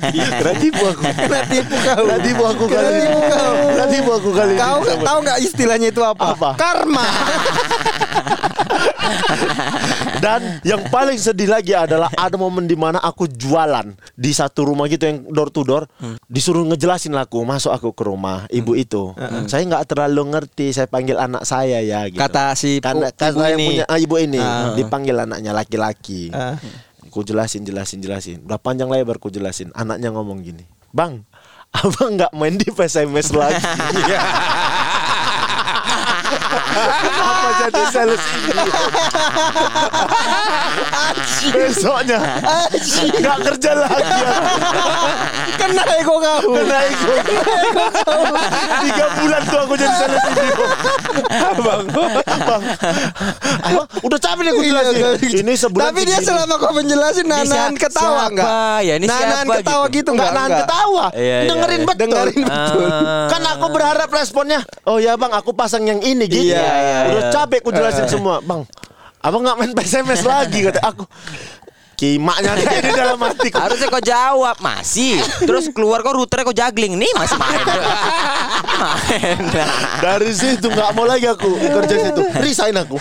[0.56, 1.04] tipu aku.
[1.50, 2.06] Tipu kau.
[2.20, 3.02] Tipu aku kali ini.
[3.04, 3.86] tipu kau.
[3.90, 4.62] Tipu aku kali ini.
[4.62, 6.24] Kau tahu nggak istilahnya itu apa?
[6.32, 6.50] Apa?
[6.56, 7.06] Karma.
[10.16, 13.84] Dan yang paling sedih lagi adalah ada momen di mana aku jualan
[14.16, 15.84] di satu rumah gitu yang door to door,
[16.26, 19.12] disuruh ngejelasin aku masuk aku ke rumah ibu itu.
[19.46, 22.08] Saya nggak terlalu ngerti, saya panggil anak saya ya.
[22.08, 22.16] Gitu.
[22.18, 23.68] Kata si karena pu- karena ibu yang ini.
[23.68, 24.76] punya ah, ibu ini Ah.
[24.88, 26.30] Dipanggil anaknya laki-laki.
[26.34, 26.60] Ah.
[27.12, 28.38] Ku jelasin jelasin jelasin.
[28.44, 29.70] Udah panjang lebar ku jelasin.
[29.76, 31.24] Anaknya ngomong gini, bang,
[31.80, 33.62] abang nggak main di PSMS lagi.
[36.54, 38.54] Kenapa jadi sales ini?
[41.54, 42.20] Besoknya
[43.20, 44.22] nggak kerja lagi.
[45.60, 46.40] Kena ego kau.
[46.56, 47.14] Kena ego.
[48.84, 50.46] Tiga bulan tuh aku jadi sales ini.
[51.34, 52.64] Abang, abang, abang,
[54.02, 54.96] udah capek nih aku jelasin.
[55.44, 55.84] Ini sebulan.
[55.92, 58.48] Tapi dia selama kau menjelasin nanan ketawa enggak?
[58.84, 58.94] ya?
[58.98, 59.98] Ini nanan ketawa gitu?
[60.00, 60.40] gitu Enggak enggak?
[60.40, 61.06] nahan ketawa.
[61.14, 61.88] Iya, iya, Dengerin iya.
[61.88, 62.02] betul.
[62.04, 62.88] Dengerin betul.
[63.30, 66.43] Kan aku berharap responnya, oh ya bang, aku pasang yang ini gitu.
[66.44, 67.32] Iya, iya, Udah iya.
[67.32, 68.68] capek aku jelasin semua, bang.
[69.24, 71.08] Abang nggak main PSMS lagi kata aku.
[72.04, 73.56] Kimaknya dia di dalam hatiku.
[73.56, 75.24] Harusnya kau jawab masih.
[75.40, 77.64] Terus keluar kau routernya kau juggling nih masih main.
[78.84, 79.40] main.
[80.04, 82.22] Dari situ nggak mau lagi aku kerja situ.
[82.44, 83.00] Resign aku.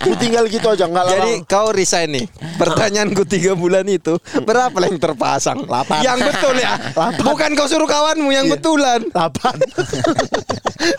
[0.00, 1.12] Aku tinggal gitu aja nggak lama.
[1.20, 2.24] Jadi kau resign nih.
[2.56, 5.68] Pertanyaanku tiga bulan itu berapa lah yang terpasang?
[5.68, 6.00] Lapan.
[6.00, 6.72] Yang betul ya.
[7.20, 8.56] Bukan kau suruh kawanmu yang Iya.
[8.56, 9.00] betulan.
[9.12, 9.56] delapan.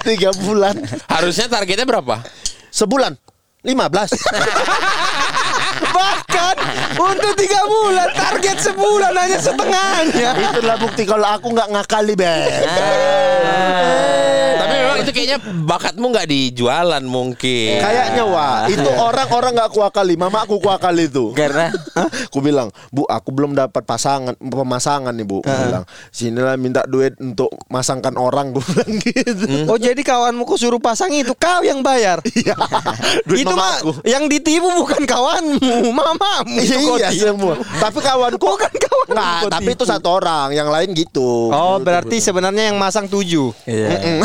[0.06, 0.78] Tiga bulan.
[1.10, 2.22] Harusnya targetnya berapa?
[2.70, 3.18] Sebulan.
[3.60, 4.16] 15
[5.84, 6.56] Bahkan
[7.00, 10.30] untuk tiga bulan target sebulan hanya setengahnya.
[10.36, 14.39] Itulah bukti kalau aku nggak ngakali Ben memang
[15.04, 17.80] itu kayaknya bakatmu nggak di jualan mungkin.
[17.80, 20.14] Kayaknya wah Itu orang-orang nggak kuakali.
[20.20, 21.32] Mama aku kuakali itu.
[21.34, 21.72] Karena?
[22.30, 25.40] Aku bilang Bu aku belum dapat pasangan Pemasangan nih bu.
[25.44, 28.52] Aku bilang Sinilah minta duit Untuk masangkan orang.
[28.52, 29.46] Gue bilang gitu.
[29.70, 31.32] Oh jadi kawanmu kau suruh pasang itu?
[31.36, 32.22] Kau yang bayar.
[32.40, 32.56] Iya.
[33.28, 36.56] Duit itu mah yang ditipu bukan kawanmu, mamamu.
[36.56, 37.60] Iya, iya semua.
[37.60, 39.12] Tapi kawanku Bukan kawanmu.
[39.12, 41.52] Nggak kau Tapi itu satu orang Yang lain gitu.
[41.52, 43.52] Oh berarti sebenarnya yang masang tujuh.
[43.68, 44.24] Iya.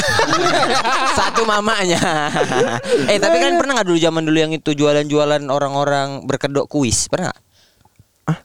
[1.15, 2.01] Satu mamanya.
[3.13, 7.31] eh tapi kan pernah nggak dulu zaman dulu yang itu jualan-jualan orang-orang berkedok kuis pernah
[7.31, 7.41] nggak?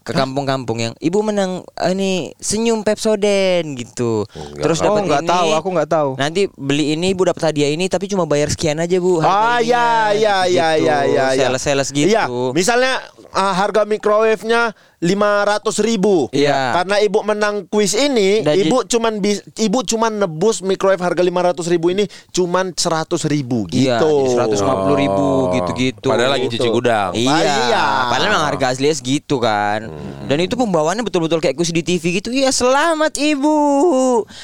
[0.04, 4.28] Ke kampung-kampung yang ibu menang eh, ini senyum Pepsoden gitu.
[4.60, 5.30] Terus Oh dapat nggak ini.
[5.32, 6.10] tahu, aku nggak tahu.
[6.20, 9.24] Nanti beli ini ibu dapat hadiah ini tapi cuma bayar sekian aja bu.
[9.24, 11.48] Ah ya ya ya ya ya ya.
[11.48, 12.12] Sales-sales gitu.
[12.12, 13.00] Iya, misalnya
[13.32, 16.28] ah, harga microwave-nya 500 ribu.
[16.30, 16.76] Iya.
[16.76, 21.72] Karena ibu menang kuis ini, Dan ibu cuman bis, ibu cuman nebus microwave harga 500
[21.72, 24.28] ribu ini cuman 100 ribu Iya, gitu.
[24.28, 26.08] jadi 150 ribu gitu-gitu.
[26.12, 27.10] Padahal lagi cuci gudang.
[27.16, 27.32] Iya,
[27.72, 27.84] Iya.
[28.12, 29.88] padahal memang harga aslinya segitu kan.
[30.28, 32.28] Dan itu pembawaannya betul-betul kayak kuis di TV gitu.
[32.28, 33.56] Iya, selamat ibu.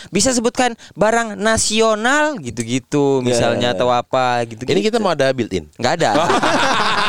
[0.09, 4.64] Bisa sebutkan barang nasional gitu-gitu, misalnya atau apa gitu.
[4.64, 5.68] Ini kita mau ada built-in.
[5.77, 6.11] nggak ada.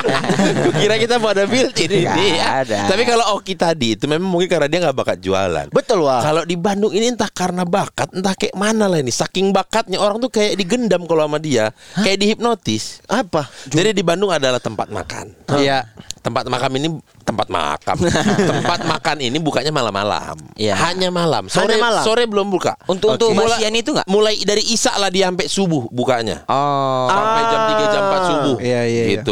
[0.00, 2.38] Gue kira kita mau ada Nggak ini.
[2.38, 2.88] ada.
[2.88, 5.66] Tapi kalau Oki tadi itu memang mungkin karena dia nggak bakat jualan.
[5.70, 6.20] Betul wah.
[6.22, 9.12] Kalau di Bandung ini entah karena bakat, entah kayak mana lah ini.
[9.12, 13.04] Saking bakatnya orang tuh kayak digendam kalau sama dia, kayak dihipnotis.
[13.06, 13.46] Apa?
[13.68, 15.32] Jadi di Bandung adalah tempat makan.
[15.60, 15.86] Iya.
[16.20, 16.88] Tempat makan ini
[17.24, 17.96] tempat makam.
[18.50, 20.36] tempat makan ini bukanya malam-malam.
[20.56, 20.76] Iya.
[20.76, 21.48] Hanya malam.
[21.48, 22.02] Sore Hanya malam?
[22.04, 22.76] sore belum buka.
[22.84, 24.04] Untuk untuk Mulai- itu nggak?
[24.04, 26.44] Mulai dari Isak lah dia sampai subuh bukanya.
[26.44, 27.08] Oh.
[27.08, 28.56] Sampai jam 3 jam 4 subuh.
[28.60, 29.22] Iya, iya, iya.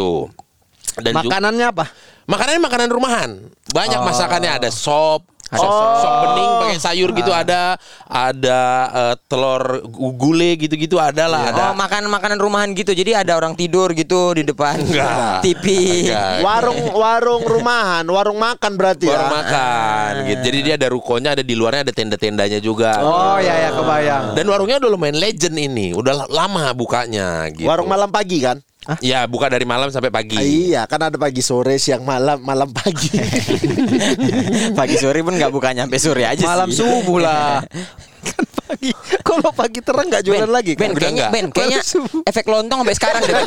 [0.98, 1.04] Gitu.
[1.04, 1.84] Dan juga- Makanannya apa?
[2.26, 3.30] Makanannya makanan rumahan.
[3.68, 5.96] Banyak masakannya ada sop, sop, Oh.
[5.96, 11.62] sop bening pakai sayur gitu ada, ada eh, telur gu- gulai gitu-gitu ada lah, ada.
[11.64, 12.92] Oh, makan makanan rumahan gitu.
[12.92, 15.40] Jadi ada orang tidur gitu di depan Enggak.
[15.46, 15.64] TV.
[16.04, 16.44] Enggak.
[16.44, 19.30] Warung warung rumahan, warung makan berarti Baru ya.
[19.30, 20.40] makan gitu.
[20.44, 23.00] Jadi dia ada rukonya, ada di luarnya ada tenda-tendanya juga.
[23.00, 24.36] Oh ya ya kebayang.
[24.36, 27.64] Dan warungnya udah lumayan legend ini, udah lama bukanya gitu.
[27.64, 28.60] Warung malam pagi kan?
[29.04, 30.40] Ya, buka dari malam sampai pagi.
[30.40, 33.12] Iya, kan ada pagi sore, siang malam, malam pagi.
[34.78, 36.80] Pagi sore pun nggak buka nyampe sore aja Malam sih.
[36.80, 37.60] subuh lah.
[38.22, 38.90] kan pagi.
[39.24, 40.96] Kalau pagi terang nggak jualan Ben, lagi Ben, kan?
[40.96, 41.30] Udah kayaknya, nggak?
[41.32, 41.80] Ben, kayaknya
[42.28, 43.34] efek lontong sampai sekarang deh.
[43.34, 43.46] Ben.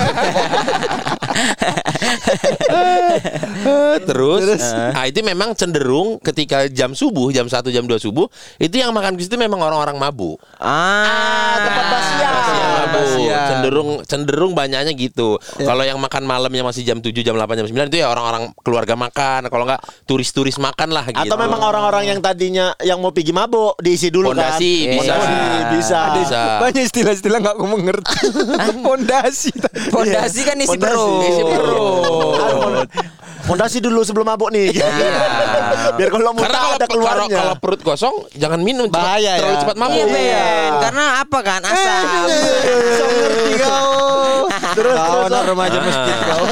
[4.11, 8.91] Terus, nah itu memang cenderung ketika jam subuh, jam 1 jam 2 subuh, itu yang
[8.91, 10.41] makan situ memang orang-orang mabuk.
[10.57, 12.31] ah, tempat basian.
[12.31, 12.91] Basian mabuk.
[12.91, 13.47] basian.
[13.47, 15.37] Cenderung cenderung banyaknya gitu.
[15.61, 18.97] Kalau yang makan malamnya masih jam 7, jam 8, jam 9 itu ya orang-orang keluarga
[18.97, 21.29] makan, kalau enggak turis-turis makan lah gitu.
[21.29, 25.13] Atau memang orang-orang yang tadinya yang mau pergi mabuk diisi dulu Pondasi, bisa.
[25.17, 25.33] Pondasi,
[25.73, 25.99] bisa.
[26.15, 26.41] Bisa.
[26.59, 28.17] Banyak istilah-istilah nggak aku mengerti.
[28.79, 29.49] Pondasi.
[29.89, 31.25] Pondasi kan isi perut.
[31.25, 32.85] Isi perut.
[33.41, 34.69] Pondasi dulu sebelum mabuk nih.
[35.91, 37.35] Biar kalau muntah Karena kalau, ada keluarnya.
[37.35, 39.59] kalau perut kosong jangan minum cepat- Bahaya terlalu ya.
[39.59, 39.97] cepat mabuk.
[39.97, 40.71] Iya, Ben.
[40.79, 41.59] Karena apa kan?
[41.61, 42.27] Asam.
[42.29, 43.91] Ngerti kau.
[44.77, 45.47] terus Kau terus anak ah.
[45.51, 46.45] remaja masjid kau.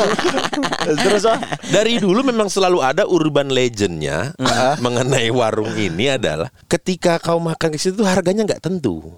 [1.06, 1.38] terus ah.
[1.70, 4.34] Dari dulu memang selalu ada urban legendnya
[4.86, 9.16] mengenai warung ini adalah ketika kau makan ke situ harganya nggak tentu.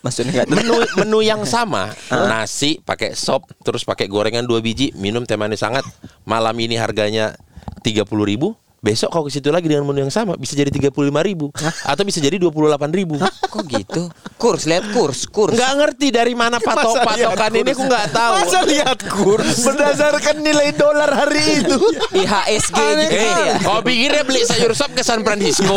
[0.00, 5.26] Maksudnya nggak Menu menu yang sama nasi pakai sop terus pakai gorengan dua biji minum
[5.26, 5.84] teh manis hangat
[6.22, 7.34] malam ini harganya
[7.82, 8.54] tiga puluh ribu.
[8.78, 11.50] Besok kau ke situ lagi dengan menu yang sama bisa jadi tiga puluh lima ribu
[11.82, 13.18] atau bisa jadi dua puluh delapan ribu.
[13.18, 14.06] Kok gitu?
[14.38, 15.50] Kurs, lihat kurs, kurs.
[15.50, 18.32] Nggak ngerti dari mana patok Masa patokan ini aku nggak tahu.
[18.38, 19.56] Masa lihat kurs.
[19.66, 21.74] Berdasarkan nilai dolar hari itu.
[22.22, 23.58] IHSG gitu ya.
[23.66, 25.74] Kau pikirnya beli sayur sop ke San Francisco.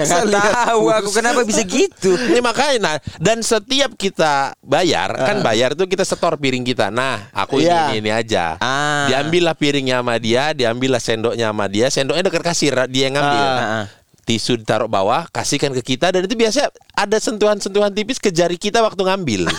[0.00, 2.16] Ya nggak tahu aku kenapa bisa gitu.
[2.16, 6.88] Ini makanya nah, dan setiap kita bayar kan bayar tuh kita setor piring kita.
[6.88, 7.92] Nah, aku Iya.
[7.92, 8.56] ini ini aja.
[8.56, 9.04] Ah.
[9.04, 11.89] Diambillah piringnya sama dia, diambillah sendoknya sama dia.
[11.90, 13.44] Sendoknya dekat kasir, dia yang ngambil.
[13.44, 13.86] Ah.
[14.30, 18.78] Tisu ditaruh bawah, kasihkan ke kita dan itu biasanya ada sentuhan-sentuhan tipis ke jari kita
[18.78, 19.50] waktu ngambil.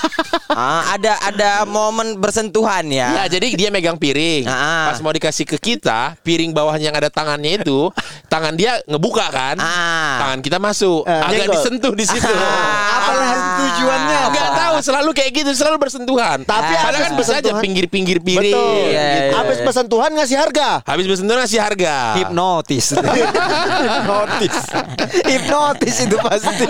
[0.52, 3.24] Ah, ada ada momen bersentuhan ya.
[3.24, 4.44] Ya, jadi dia megang piring.
[4.44, 4.92] Ah.
[4.92, 7.88] Pas mau dikasih ke kita, piring bawahnya yang ada tangannya itu,
[8.28, 9.56] tangan dia ngebuka kan?
[9.56, 10.20] Ah.
[10.20, 11.08] Tangan kita masuk.
[11.08, 11.56] Eh, Agak nyenggol.
[11.56, 12.28] disentuh di situ.
[13.00, 13.32] Apalah
[13.64, 14.18] tujuannya?
[14.18, 14.28] apa?
[14.28, 16.44] Enggak tahu, selalu kayak gitu, selalu bersentuhan.
[16.44, 18.52] Tapi Padahal habis kan bisa aja bersentuhan- pinggir-pinggir piring.
[18.52, 18.76] Betul.
[18.92, 19.24] Iya, gitu.
[19.32, 19.36] iya.
[19.40, 20.70] Habis pesan Tuhan ngasih harga.
[20.84, 21.96] Habis bersentuhan ngasih harga.
[22.20, 22.86] Hipnotis.
[23.88, 24.56] Hipnotis.
[25.30, 26.65] Hipnotis itu pasti.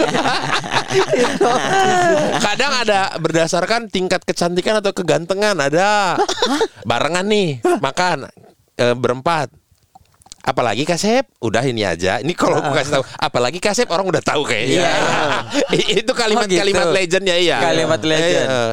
[2.46, 6.18] Kadang ada berdasarkan tingkat kecantikan atau kegantengan ada.
[6.84, 8.28] Barengan nih makan
[8.78, 9.52] eh, berempat.
[10.42, 12.18] Apalagi kasep, udah ini aja.
[12.18, 14.90] Ini kalau aku kasih tahu, apalagi kasep orang udah tahu kayaknya.
[16.02, 16.98] Itu kalimat-kalimat Oh, gitu.
[16.98, 17.58] legendnya iya.
[17.62, 18.50] Kalimat legend.
[18.50, 18.66] Iya.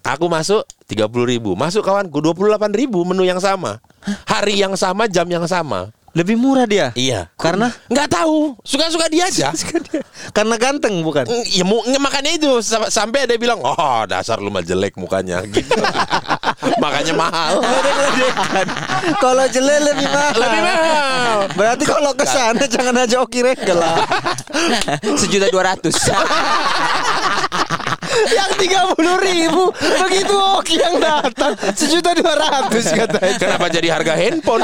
[0.00, 3.84] Aku masuk 30 ribu Masuk kawanku 28 ribu menu yang sama
[4.24, 6.90] Hari yang sama jam yang sama Lebih murah dia.
[6.92, 9.54] Iya Karena nggak tahu Suka-suka dia aja
[10.36, 11.22] karena ganteng bukan?
[11.22, 15.40] Mm, Ya nge- makanya itu Sam- sampai ada bilang oh dasar lu mah jelek mukanya
[15.48, 15.70] gitu.
[16.82, 17.62] makanya mahal.
[19.16, 20.34] Kalau jelek lebih mahal.
[20.36, 21.38] Lebih mahal.
[21.52, 24.02] Berarti kalau ke sana jangan aja oki regel lah.
[25.14, 25.94] Sejuta dua ratus.
[28.28, 29.72] Yang tiga puluh ribu
[30.04, 33.36] begitu oki yang datang sejuta dua ratus katanya.
[33.40, 34.62] Kenapa jadi harga handphone?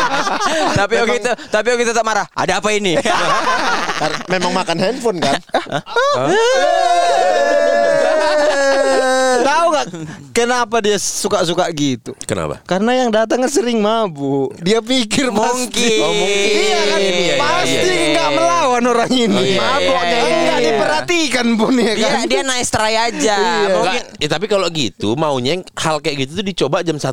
[0.80, 2.26] tapi oke itu, tapi oke tetap marah.
[2.32, 2.96] Ada apa ini?
[4.32, 5.36] Memang makan handphone kan?
[9.86, 12.12] Nggak Kenapa dia suka-suka gitu?
[12.24, 12.60] Kenapa?
[12.64, 14.52] Karena yang datang kan sering mabuk.
[14.60, 15.70] Dia pikir Mungkin.
[15.70, 16.00] pasti.
[16.00, 16.52] Oh, mungkin.
[16.60, 16.98] Iya kan?
[17.00, 18.08] Iya, iya, pasti iya, iya.
[18.12, 19.36] nggak melawan orang ini.
[19.36, 20.66] Oh, iya, Mabuknya iya, iya, enggak iya.
[20.66, 22.24] diperhatikan pun ya Dia kan.
[22.26, 23.38] dia nice try aja.
[23.70, 27.04] Mungkin Enggak, ya, tapi kalau gitu maunya yang hal kayak gitu tuh dicoba jam 1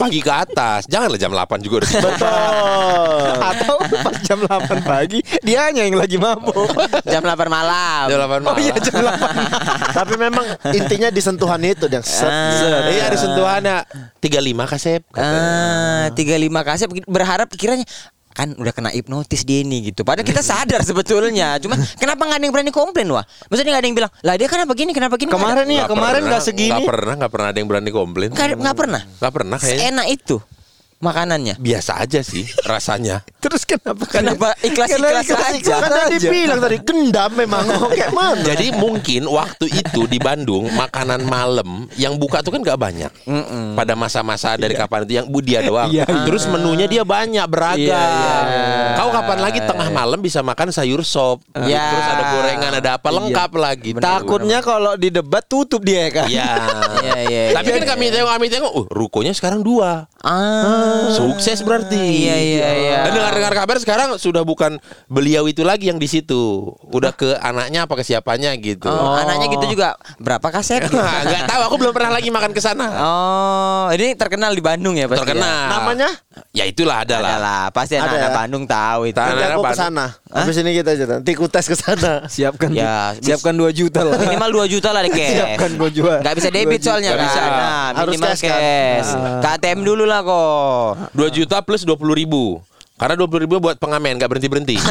[0.00, 0.80] pagi ke atas.
[0.86, 3.24] Janganlah jam 8 juga udah Betul.
[3.40, 6.70] Atau pas jam 8 pagi dia hanya yang lagi mabuk.
[7.04, 8.04] jam 8 malam.
[8.08, 8.50] Jam 8 malam.
[8.50, 9.96] Oh iya jam 8.
[9.96, 12.82] Tapi memang intinya di sentuhan itu yang set, set.
[12.90, 13.76] Iya ada sentuhannya
[14.18, 15.00] 35 kasep.
[15.14, 17.86] Ah, 35 kasih berharap kiranya
[18.30, 20.06] kan udah kena hipnotis dia ini gitu.
[20.06, 21.58] Padahal kita sadar sebetulnya.
[21.58, 23.26] Cuman kenapa nggak ada yang berani komplain wah?
[23.50, 25.30] Maksudnya nggak ada yang bilang, lah dia kenapa gini, kenapa gini?
[25.34, 26.70] Kemarin nih ya, kemarin pernah, nggak segini.
[26.70, 28.30] Nggak pernah, nggak pernah ada yang berani komplain.
[28.30, 29.02] nggak pernah.
[29.18, 29.86] Nggak pernah kayaknya.
[29.90, 30.38] Enak itu
[31.00, 31.56] makanannya.
[31.56, 33.24] Biasa aja sih rasanya.
[33.40, 34.04] Terus kenapa?
[34.06, 35.74] Kenapa ikhlas-ikhlas aja?
[35.80, 38.44] Kan tadi bilang tadi gendam memang oh, kayak mana?
[38.44, 43.12] Jadi mungkin waktu itu di Bandung makanan malam yang buka tuh kan nggak banyak.
[43.74, 45.88] Pada masa-masa dari kapan itu yang bu dia doang.
[45.88, 46.24] Iya, iya.
[46.28, 47.80] Terus menunya dia banyak beragam.
[47.80, 48.04] Iya,
[48.52, 48.94] iya.
[49.00, 51.40] Kau kapan lagi tengah malam bisa makan sayur sop.
[51.56, 51.80] Iya.
[51.96, 53.90] Terus ada gorengan, ada apa lengkap lagi.
[53.96, 56.28] Takutnya kalau di debat tutup dia kan.
[56.28, 56.52] Iya.
[57.00, 57.42] Iya, iya.
[57.56, 60.04] Tapi kan kami tengok kami tengok, uh, rukonya sekarang dua.
[60.20, 61.08] Ah.
[61.10, 61.96] Sukses berarti.
[61.96, 62.96] Iya, iya, iya.
[63.08, 66.68] Dan dengar-dengar kabar sekarang sudah bukan beliau itu lagi yang di situ.
[66.86, 68.86] Udah ke anaknya apa ke siapanya gitu.
[68.86, 69.96] Oh, anaknya gitu juga.
[70.16, 70.82] Berapa kaset?
[70.92, 72.86] Nah, nggak tahu aku belum pernah lagi makan ke sana.
[73.00, 75.24] Oh, ini terkenal di Bandung ya pasti.
[75.24, 75.64] Terkenal.
[75.72, 76.10] Namanya?
[76.52, 77.16] Ya itulah Ya?
[77.16, 77.30] adalah.
[77.32, 78.36] Adalah, pasti Ada anak-anak ya?
[78.36, 79.16] Bandung tahu itu.
[79.16, 80.06] Nanti aku ke sana.
[80.30, 82.12] Habis ini kita aja tiku tes ke sana.
[82.32, 84.14] Siapkan Ya, siapkan 2 juta lah.
[84.16, 85.32] Minimal 2 juta lah deh cash.
[85.32, 86.18] Siapkan gua jual.
[86.20, 87.24] Gak bisa debit Dua soalnya kan.
[87.24, 87.40] bisa.
[87.40, 88.50] Nah, Harus minimal cash kan?
[88.52, 89.10] cash.
[89.40, 91.14] KTM dulu lah kok.
[91.14, 92.58] 2 juta plus 20 ribu.
[92.98, 94.76] Karena 20 ribu buat pengamen nggak berhenti berhenti.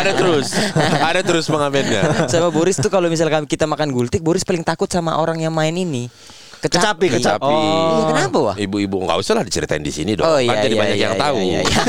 [0.00, 0.52] ada terus,
[1.00, 2.28] ada terus pengamennya.
[2.28, 5.72] Sama Boris tuh kalau misalkan kita makan gultik, Boris paling takut sama orang yang main
[5.72, 6.12] ini.
[6.60, 7.48] Kecapi, kecapi.
[7.48, 7.56] Oh.
[7.56, 8.54] Iya, kenapa wah?
[8.60, 10.28] Ibu-ibu nggak usah lah diceritain di sini dong.
[10.28, 11.38] Oh Kan iya jadi iya, banyak iya, yang iya, tahu.
[11.40, 11.80] iya, iya.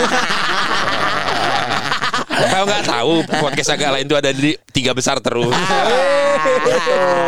[2.42, 5.52] Kalau nggak tahu podcast agak lain itu ada di tiga besar terus.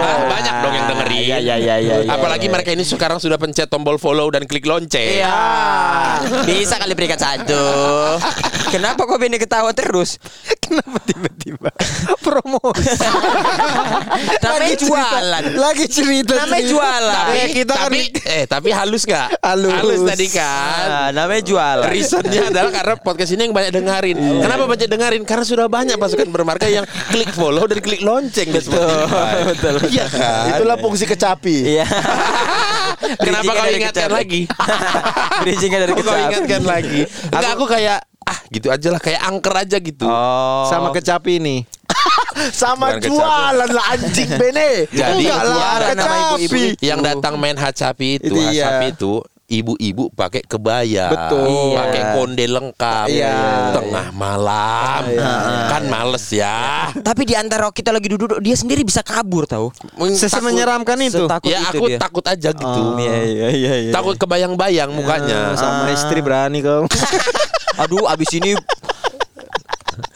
[0.04, 1.24] Ah, banyak dong yang dengerin.
[1.24, 4.66] Iya, iya, iya, iya, iya, Apalagi mereka ini sekarang sudah pencet tombol follow dan klik
[4.66, 5.22] lonceng.
[5.22, 5.40] Iya.
[6.48, 7.64] Bisa kali berikan satu.
[8.74, 10.18] Kenapa kok Beni ketawa terus?
[10.58, 11.70] Kenapa tiba-tiba
[12.26, 12.90] promosi?
[14.44, 15.44] Namanya jualan.
[15.54, 16.34] Lagi cerita.
[16.42, 17.26] Namanya jualan.
[17.30, 19.28] Tapi, kita kan tapi eh tapi halus nggak?
[19.46, 20.02] Halus.
[20.10, 20.88] tadi kan.
[20.90, 21.86] Ah, namanya jualan.
[21.86, 24.18] Reasonnya adalah karena podcast ini yang banyak dengerin.
[24.18, 24.42] Iya.
[24.42, 25.24] Kenapa banyak dengerin?
[25.28, 28.74] Karena sudah banyak pasukan bermarga yang klik follow dan klik lonceng betul,
[29.52, 29.76] betul.
[29.88, 30.46] Iya kan?
[30.54, 31.56] Itulah fungsi kecapi.
[31.76, 31.86] Iya.
[33.26, 34.14] Kenapa kau ingatkan kecapi.
[34.14, 34.42] lagi?
[35.44, 36.28] Bridging-nya dari Kenapa kau kecapi.
[36.30, 37.02] ingatkan lagi?
[37.28, 40.08] Enggak aku kayak ah gitu aja lah kayak angker aja gitu.
[40.08, 40.64] Oh.
[40.68, 41.62] sama kecapi nih.
[42.50, 43.14] Sama Bukan kecapi.
[43.14, 44.70] jualan lah anjing Bene.
[44.90, 46.44] Jadi jualan kecapi.
[46.44, 46.82] ibu-ibu.
[46.82, 48.80] Yang datang main hacapi itu, Itu iya.
[48.80, 49.14] hacapi itu
[49.46, 51.76] ibu-ibu pakai kebaya, Betul.
[51.76, 52.14] pakai Iya.
[52.16, 53.36] konde lengkap, Iya.
[53.76, 55.02] tengah malam,
[55.68, 56.90] kan males ya.
[56.96, 59.70] Tapi di antara kita lagi duduk, dia sendiri bisa kabur tahu.
[60.40, 61.28] Takut- menyeramkan itu.
[61.28, 62.00] Setakut Ya itu aku dia.
[62.00, 62.82] takut aja gitu.
[62.98, 63.92] Iya iya iya iya.
[63.92, 65.54] Takut kebayang-bayang mukanya.
[65.54, 66.88] sama istri berani kau.
[67.84, 68.54] Aduh, abis ini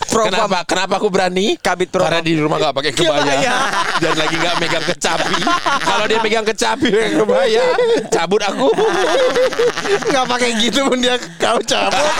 [0.07, 0.31] Propam.
[0.31, 0.59] Kenapa?
[0.63, 1.59] Kenapa aku berani?
[1.59, 2.07] Kabit propam.
[2.09, 3.35] Karena di rumah gak pakai kebaya
[4.03, 5.39] dan lagi gak megang kecapi.
[5.83, 7.63] Kalau dia megang kecapi megang kebaya,
[8.07, 8.67] cabut aku.
[10.07, 12.07] Enggak pakai gitu pun dia kau cabut.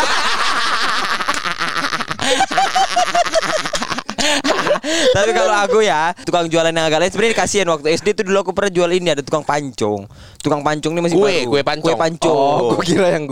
[4.87, 8.43] Tapi kalau aku ya Tukang jualan yang agak lain Sebenarnya kasihan waktu SD itu dulu
[8.43, 10.07] aku pernah jual ini Ada tukang pancong
[10.43, 11.83] Tukang pancong ini masih Kue, baru kue pancong.
[11.83, 12.75] Kue pancong Oh.
[12.75, 13.25] Gua kira yang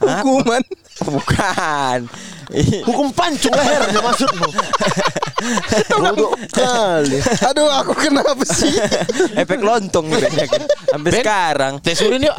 [0.00, 0.62] hukuman.
[1.02, 1.98] Bukan
[2.88, 4.50] Hukum pancung lehernya maksudmu.
[6.00, 7.16] Bodoh kali.
[7.48, 8.76] Aduh, aku kenapa sih?
[9.32, 10.48] Efek lontong nih Ben
[10.84, 12.36] Sampai sekarang Tes urin yuk.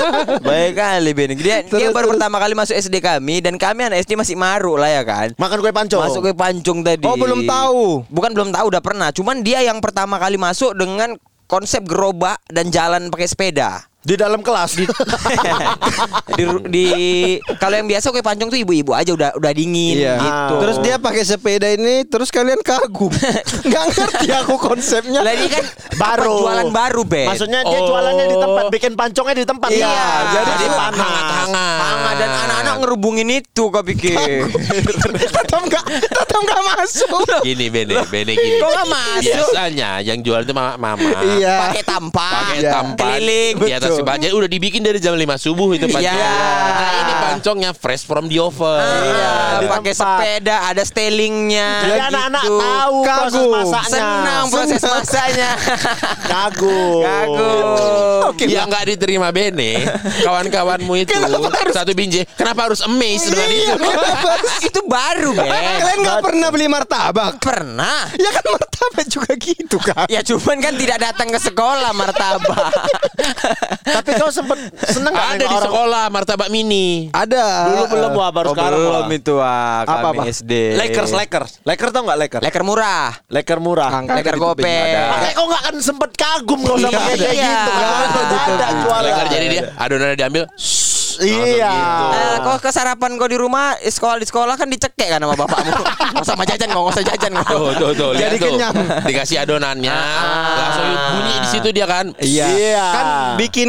[0.46, 4.14] Baik kali Ben Dia, dia baru pertama kali masuk SD kami Dan kami anak SD
[4.14, 6.02] masih maru lah ya kan Makan kue pancong.
[6.06, 8.06] Masuk ke pancong tadi Oh, belum tahu.
[8.06, 11.18] Bukan belum tahu udah pernah Cuman dia yang pertama kali masuk dengan
[11.50, 14.76] konsep gerobak dan jalan pakai sepeda di dalam kelas.
[16.30, 16.86] di, di
[17.56, 20.14] kalau yang biasa kue pancong tuh ibu-ibu aja udah udah dingin Iya.
[20.16, 20.54] gitu.
[20.60, 23.08] Terus dia pakai sepeda ini, terus kalian kagum.
[23.66, 25.20] Nggak ngerti aku konsepnya.
[25.20, 25.64] lah ini kan
[25.94, 26.36] Baru.
[26.38, 27.26] jualan baru Ben.
[27.26, 27.86] Maksudnya dia Oh.
[27.86, 29.68] jualannya di tempat, bikin pancongnya di tempat.
[29.70, 29.88] Iya,
[30.30, 31.00] jadi jadi panas.
[31.00, 31.78] hangat-hangat.
[31.80, 34.48] hangat dan anak-anak ngerubungin itu kau pikir.
[35.32, 37.24] tetap nggak, tetap nggak masuk.
[37.42, 38.56] Gini Bene, Bene gini.
[38.56, 39.24] Kok nggak masuk?
[39.24, 40.76] Biasanya yang jual itu mama.
[40.76, 41.08] mama.
[41.34, 41.56] Iya.
[41.64, 42.70] Pakai tampak, Pakai Iya.
[42.70, 43.54] tampan keliling.
[43.60, 46.02] di atas Masih banyak udah dibikin dari jam 5 subuh itu pancong.
[46.04, 46.34] Iya.
[46.74, 48.82] Nah, ini pancongnya fresh from the oven.
[48.82, 50.18] Ah, di pakai tempat.
[50.18, 51.68] sepeda, ada stelingnya.
[51.80, 52.56] Jadi anak-anak gitu.
[52.56, 53.50] tahu proses Kagum.
[53.52, 53.94] masaknya.
[53.94, 55.50] Senang proses masaknya.
[56.32, 57.00] Kagum.
[57.00, 57.66] Kagum.
[58.44, 59.72] Yang nggak diterima Bene,
[60.20, 61.14] kawan-kawanmu itu
[61.70, 62.26] satu binje.
[62.34, 63.72] Kenapa harus amazed dengan Iya, itu?
[63.78, 65.48] kenapa harus- Itu baru, Ben.
[65.48, 67.32] Kalian nggak pernah beli martabak?
[67.38, 68.10] Pernah.
[68.14, 70.06] Ya kan martabak juga gitu kan.
[70.08, 72.72] Ya cuman kan tidak datang ke sekolah martabak.
[73.84, 77.08] Tapi kau sempet seneng nggak Ada di orang sekolah martabak mini.
[77.10, 77.44] Ada.
[77.68, 79.12] Dulu belum wah baru Oh, sekarang belum wah.
[79.14, 80.22] itu ah, Apa kami apa?
[80.30, 80.52] SD.
[80.74, 81.50] Lakers, Lakers.
[81.62, 82.42] Lakers tau nggak Lakers?
[82.42, 83.12] Leker murah.
[83.28, 83.90] Laker murah.
[83.94, 84.72] Angka Leker di kuping gope.
[84.72, 85.00] ada.
[85.10, 87.20] Makanya kau nggak akan sempet kagum kau sama kayak Iya.
[87.20, 87.32] gitu.
[87.36, 87.56] Iya.
[87.68, 89.02] Kan ada jualan.
[89.04, 90.44] Leker jadi dia adonannya diambil.
[91.20, 91.74] Iya.
[92.10, 95.34] Eh, kau ke sarapan kau di rumah, eh, sekolah di sekolah kan dicekek kan sama
[95.36, 95.70] bapakmu.
[95.70, 97.32] Nggak usah sama jajan, nggak usah jajan.
[97.38, 97.44] kau.
[97.44, 98.10] Tuh, tuh, tuh.
[98.16, 98.48] lihat Jadi tuh.
[98.50, 98.74] kenyang.
[99.04, 99.96] Dikasih adonannya,
[100.56, 102.06] langsung bunyi di situ dia kan.
[102.18, 102.46] Iya.
[102.50, 102.86] Iya.
[102.90, 103.04] Kan
[103.38, 103.68] bikin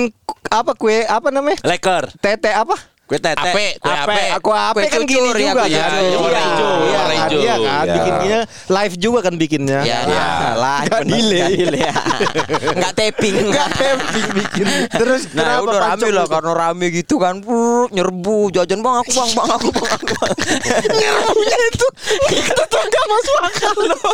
[0.50, 1.60] apa kue apa namanya?
[1.62, 2.10] Laker.
[2.18, 2.95] Tete apa?
[3.06, 3.38] Kue tete.
[3.38, 4.24] Ape, kue ape.
[4.34, 5.70] Aku apa Kue kan gini ya, juga kue kan.
[5.70, 5.86] Iya,
[6.18, 7.38] warna hijau, Iya warna kan, hijau.
[7.38, 7.93] Iya kan, Iya.
[7.93, 9.80] bikinnya live juga kan bikinnya.
[9.86, 10.26] Ya, Iya.
[10.58, 10.80] lah.
[10.89, 11.53] Nggak delay.
[12.74, 13.36] Enggak taping.
[13.45, 14.66] Enggak tapping bikin.
[14.89, 16.34] Terus Nah kenapa udah rame lah itu?
[16.34, 17.36] karena rame gitu kan
[17.93, 20.06] Nyerbu jajan bang aku bang bang aku bang aku
[20.99, 21.88] Nyerbunya itu
[22.45, 24.14] Tetap gak masuk akal loh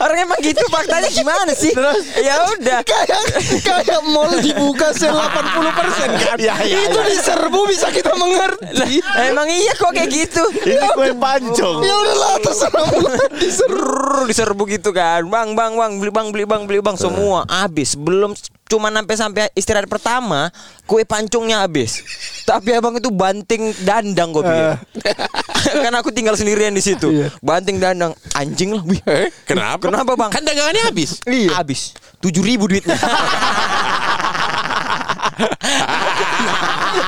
[0.00, 1.72] Orang emang gitu faktanya gimana sih
[2.18, 3.22] Ya udah kayak
[3.62, 6.36] kayak mall dibuka se 80 persen kan.
[6.36, 7.08] Iya, iya, itu iya.
[7.08, 8.98] diserbu bisa kita mengerti.
[9.22, 10.42] Emang iya kok kayak gitu.
[10.66, 11.78] Ini kue pancong.
[11.80, 12.86] Ya udahlah terserah
[13.32, 14.26] diserbu.
[14.26, 14.62] Diserbu.
[14.66, 15.22] Gitu kan.
[15.24, 16.98] Bang bang bang beli bang beli bang beli bang.
[16.98, 17.94] Semua habis.
[17.94, 18.34] Belum
[18.66, 20.50] cuma sampai sampai istirahat pertama
[20.82, 22.02] kue pancongnya habis.
[22.42, 24.74] Tapi abang itu banting dandang gue Eh.
[25.86, 27.30] kan aku tinggal sendirian di situ.
[27.38, 28.12] Banting dandang.
[28.34, 29.86] Anjing lah wih Eh, kenapa?
[29.86, 30.30] kenapa bang?
[30.34, 31.22] Kan dagangannya habis.
[31.22, 31.54] Iya.
[31.54, 31.94] habis.
[32.18, 32.94] Tujuh ribu duitnya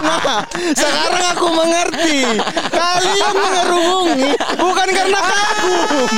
[0.04, 0.40] Nah,
[0.72, 2.24] sekarang aku mengerti.
[2.72, 6.08] Kalian mengerungi bukan karena kagum.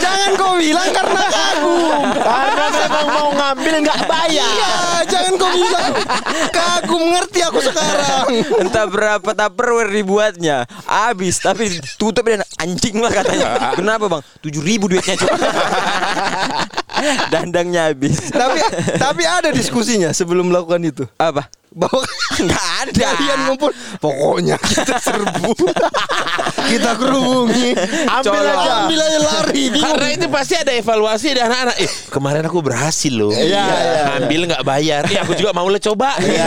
[0.00, 2.02] Jangan kau bilang karena kagum.
[2.20, 4.48] Karena memang mau ngambil nggak bayar.
[4.48, 4.74] Iya,
[5.08, 5.92] jangan kau bilang
[6.52, 7.02] kagum.
[7.10, 8.26] Ngerti aku sekarang.
[8.60, 14.86] entah berapa tupperware dibuatnya habis tapi tutup dan anjing lah katanya kenapa bang tujuh ribu
[14.86, 15.36] duitnya cuma
[17.32, 18.60] dandangnya habis tapi
[18.96, 21.04] tapi ada diskusinya sebelum melakukan itu.
[21.16, 22.02] apa Bahwa
[22.42, 25.54] nggak ada kalian ngumpul pokoknya kita serbu
[26.70, 27.70] kita kerungi
[28.10, 28.58] Ambil Colok.
[28.58, 28.72] aja.
[28.82, 31.76] ambil aja lari Karena itu pasti ada evaluasi dari anak-anak.
[31.78, 33.30] Eh, kemarin aku berhasil loh.
[33.30, 34.02] Iya, iya.
[34.18, 35.02] Ambil nggak bayar.
[35.06, 36.18] Eh, aku juga mau lah coba.
[36.18, 36.42] Eh,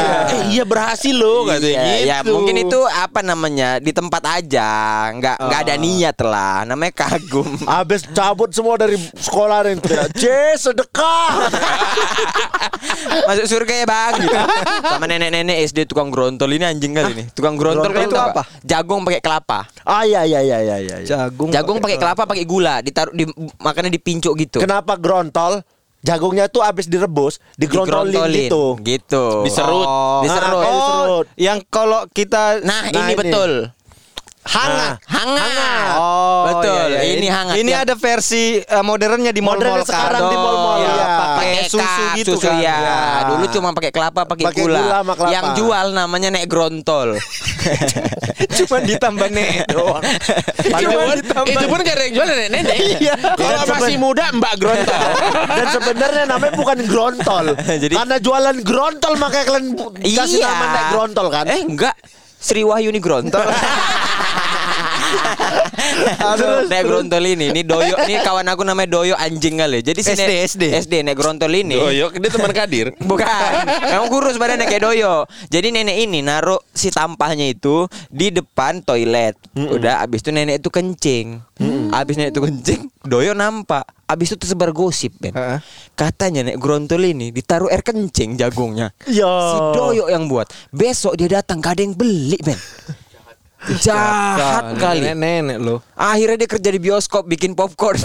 [0.52, 2.04] iya berhasil loh katanya Iya, gitu.
[2.04, 4.70] ya mungkin itu apa namanya di tempat aja
[5.10, 9.80] nggak nggak ada niat lah namanya kagum Habis cabut semua dari sekolah dan
[10.12, 10.24] C
[10.56, 11.30] sedekah.
[13.28, 14.36] masuk surga ya bang gitu.
[14.84, 18.30] sama nenek-nenek SD tukang grontol ini anjing kali nih tukang grontol, Grontol kan itu tau
[18.32, 18.44] apa?
[18.62, 20.96] jagung pakai kelapa Ah iya iya iya iya iya.
[21.02, 23.24] jagung jagung pakai kelapa pakai gula ditaruh di
[23.58, 25.64] makannya dipincuk gitu Kenapa grontol?
[26.04, 28.64] Jagungnya tuh habis direbus, digrontolin Digrontolin, gitu.
[28.84, 29.88] gitu Diserut.
[30.20, 31.26] diserut Ah, oh diserut.
[31.40, 33.16] yang kalau kita nah, Nah, ini ini.
[33.16, 33.52] betul
[34.46, 37.14] hangat hangat Oh, betul iya, iya.
[37.14, 40.44] ini hangat Ini Yang- ada versi eh, modernnya di mall-mall Modernnya sekarang di kan.
[40.44, 41.06] mall-mall, Iya, iya.
[41.16, 42.60] pakai susu gitu susu kan.
[42.60, 42.76] ya.
[42.76, 42.98] Iya.
[43.30, 44.80] Dulu cuma pakai kelapa, pakai gula.
[44.80, 45.32] gula sama kelapa.
[45.32, 47.10] Yang jual namanya nek grontol.
[48.58, 50.04] cuma ditambah nek doang.
[50.64, 52.78] Itu pun, itu pun gak ada yang jual nenek-nenek.
[52.98, 53.14] Iya.
[53.36, 55.02] Kalau masih muda Mbak Grontol.
[55.58, 57.46] Dan sebenarnya namanya bukan grontol.
[57.58, 60.50] Jadi- Karena jualan grontol makanya kalian bu- kasih Iya.
[60.50, 61.46] nama naik grontol kan?
[61.48, 61.96] Eh enggak.
[62.36, 63.48] Sri Wahyuni grontol.
[66.34, 69.80] Aduh, nek grontol ini, ini doyo, ini kawan aku namanya Doyo anjing kali.
[69.84, 70.64] Jadi si SD, SD.
[70.86, 71.78] SD nek grontol ini.
[71.78, 72.88] Doyok, dia teman Kadir.
[73.10, 75.26] Bukan, memang kurus badannya kayak Doyo.
[75.50, 79.38] Jadi nenek ini naruh si tampahnya itu di depan toilet.
[79.56, 81.42] Udah, abis itu nenek itu kencing.
[81.94, 83.86] Abis nenek itu kencing, Doyo nampak.
[84.04, 85.34] Abis itu tersebar gosip, Ben.
[85.34, 85.60] Heeh.
[85.98, 88.94] Katanya nek grontol ini ditaruh air kencing jagungnya.
[89.10, 89.32] Ya.
[89.32, 90.52] Si Doyo yang buat.
[90.70, 92.58] Besok dia datang gak ada yang beli, Ben.
[93.80, 95.08] Jahat kali.
[95.08, 95.80] Nenek-nenek loh.
[95.96, 97.96] Akhirnya dia kerja di bioskop bikin popcorn.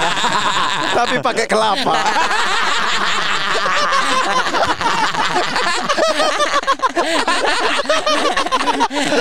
[0.96, 2.00] Tapi pakai kelapa.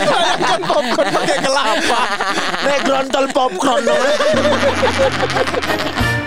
[0.09, 2.01] Bayangkan popcorn pakai kelapa.
[2.63, 3.83] Naik grontol popcorn.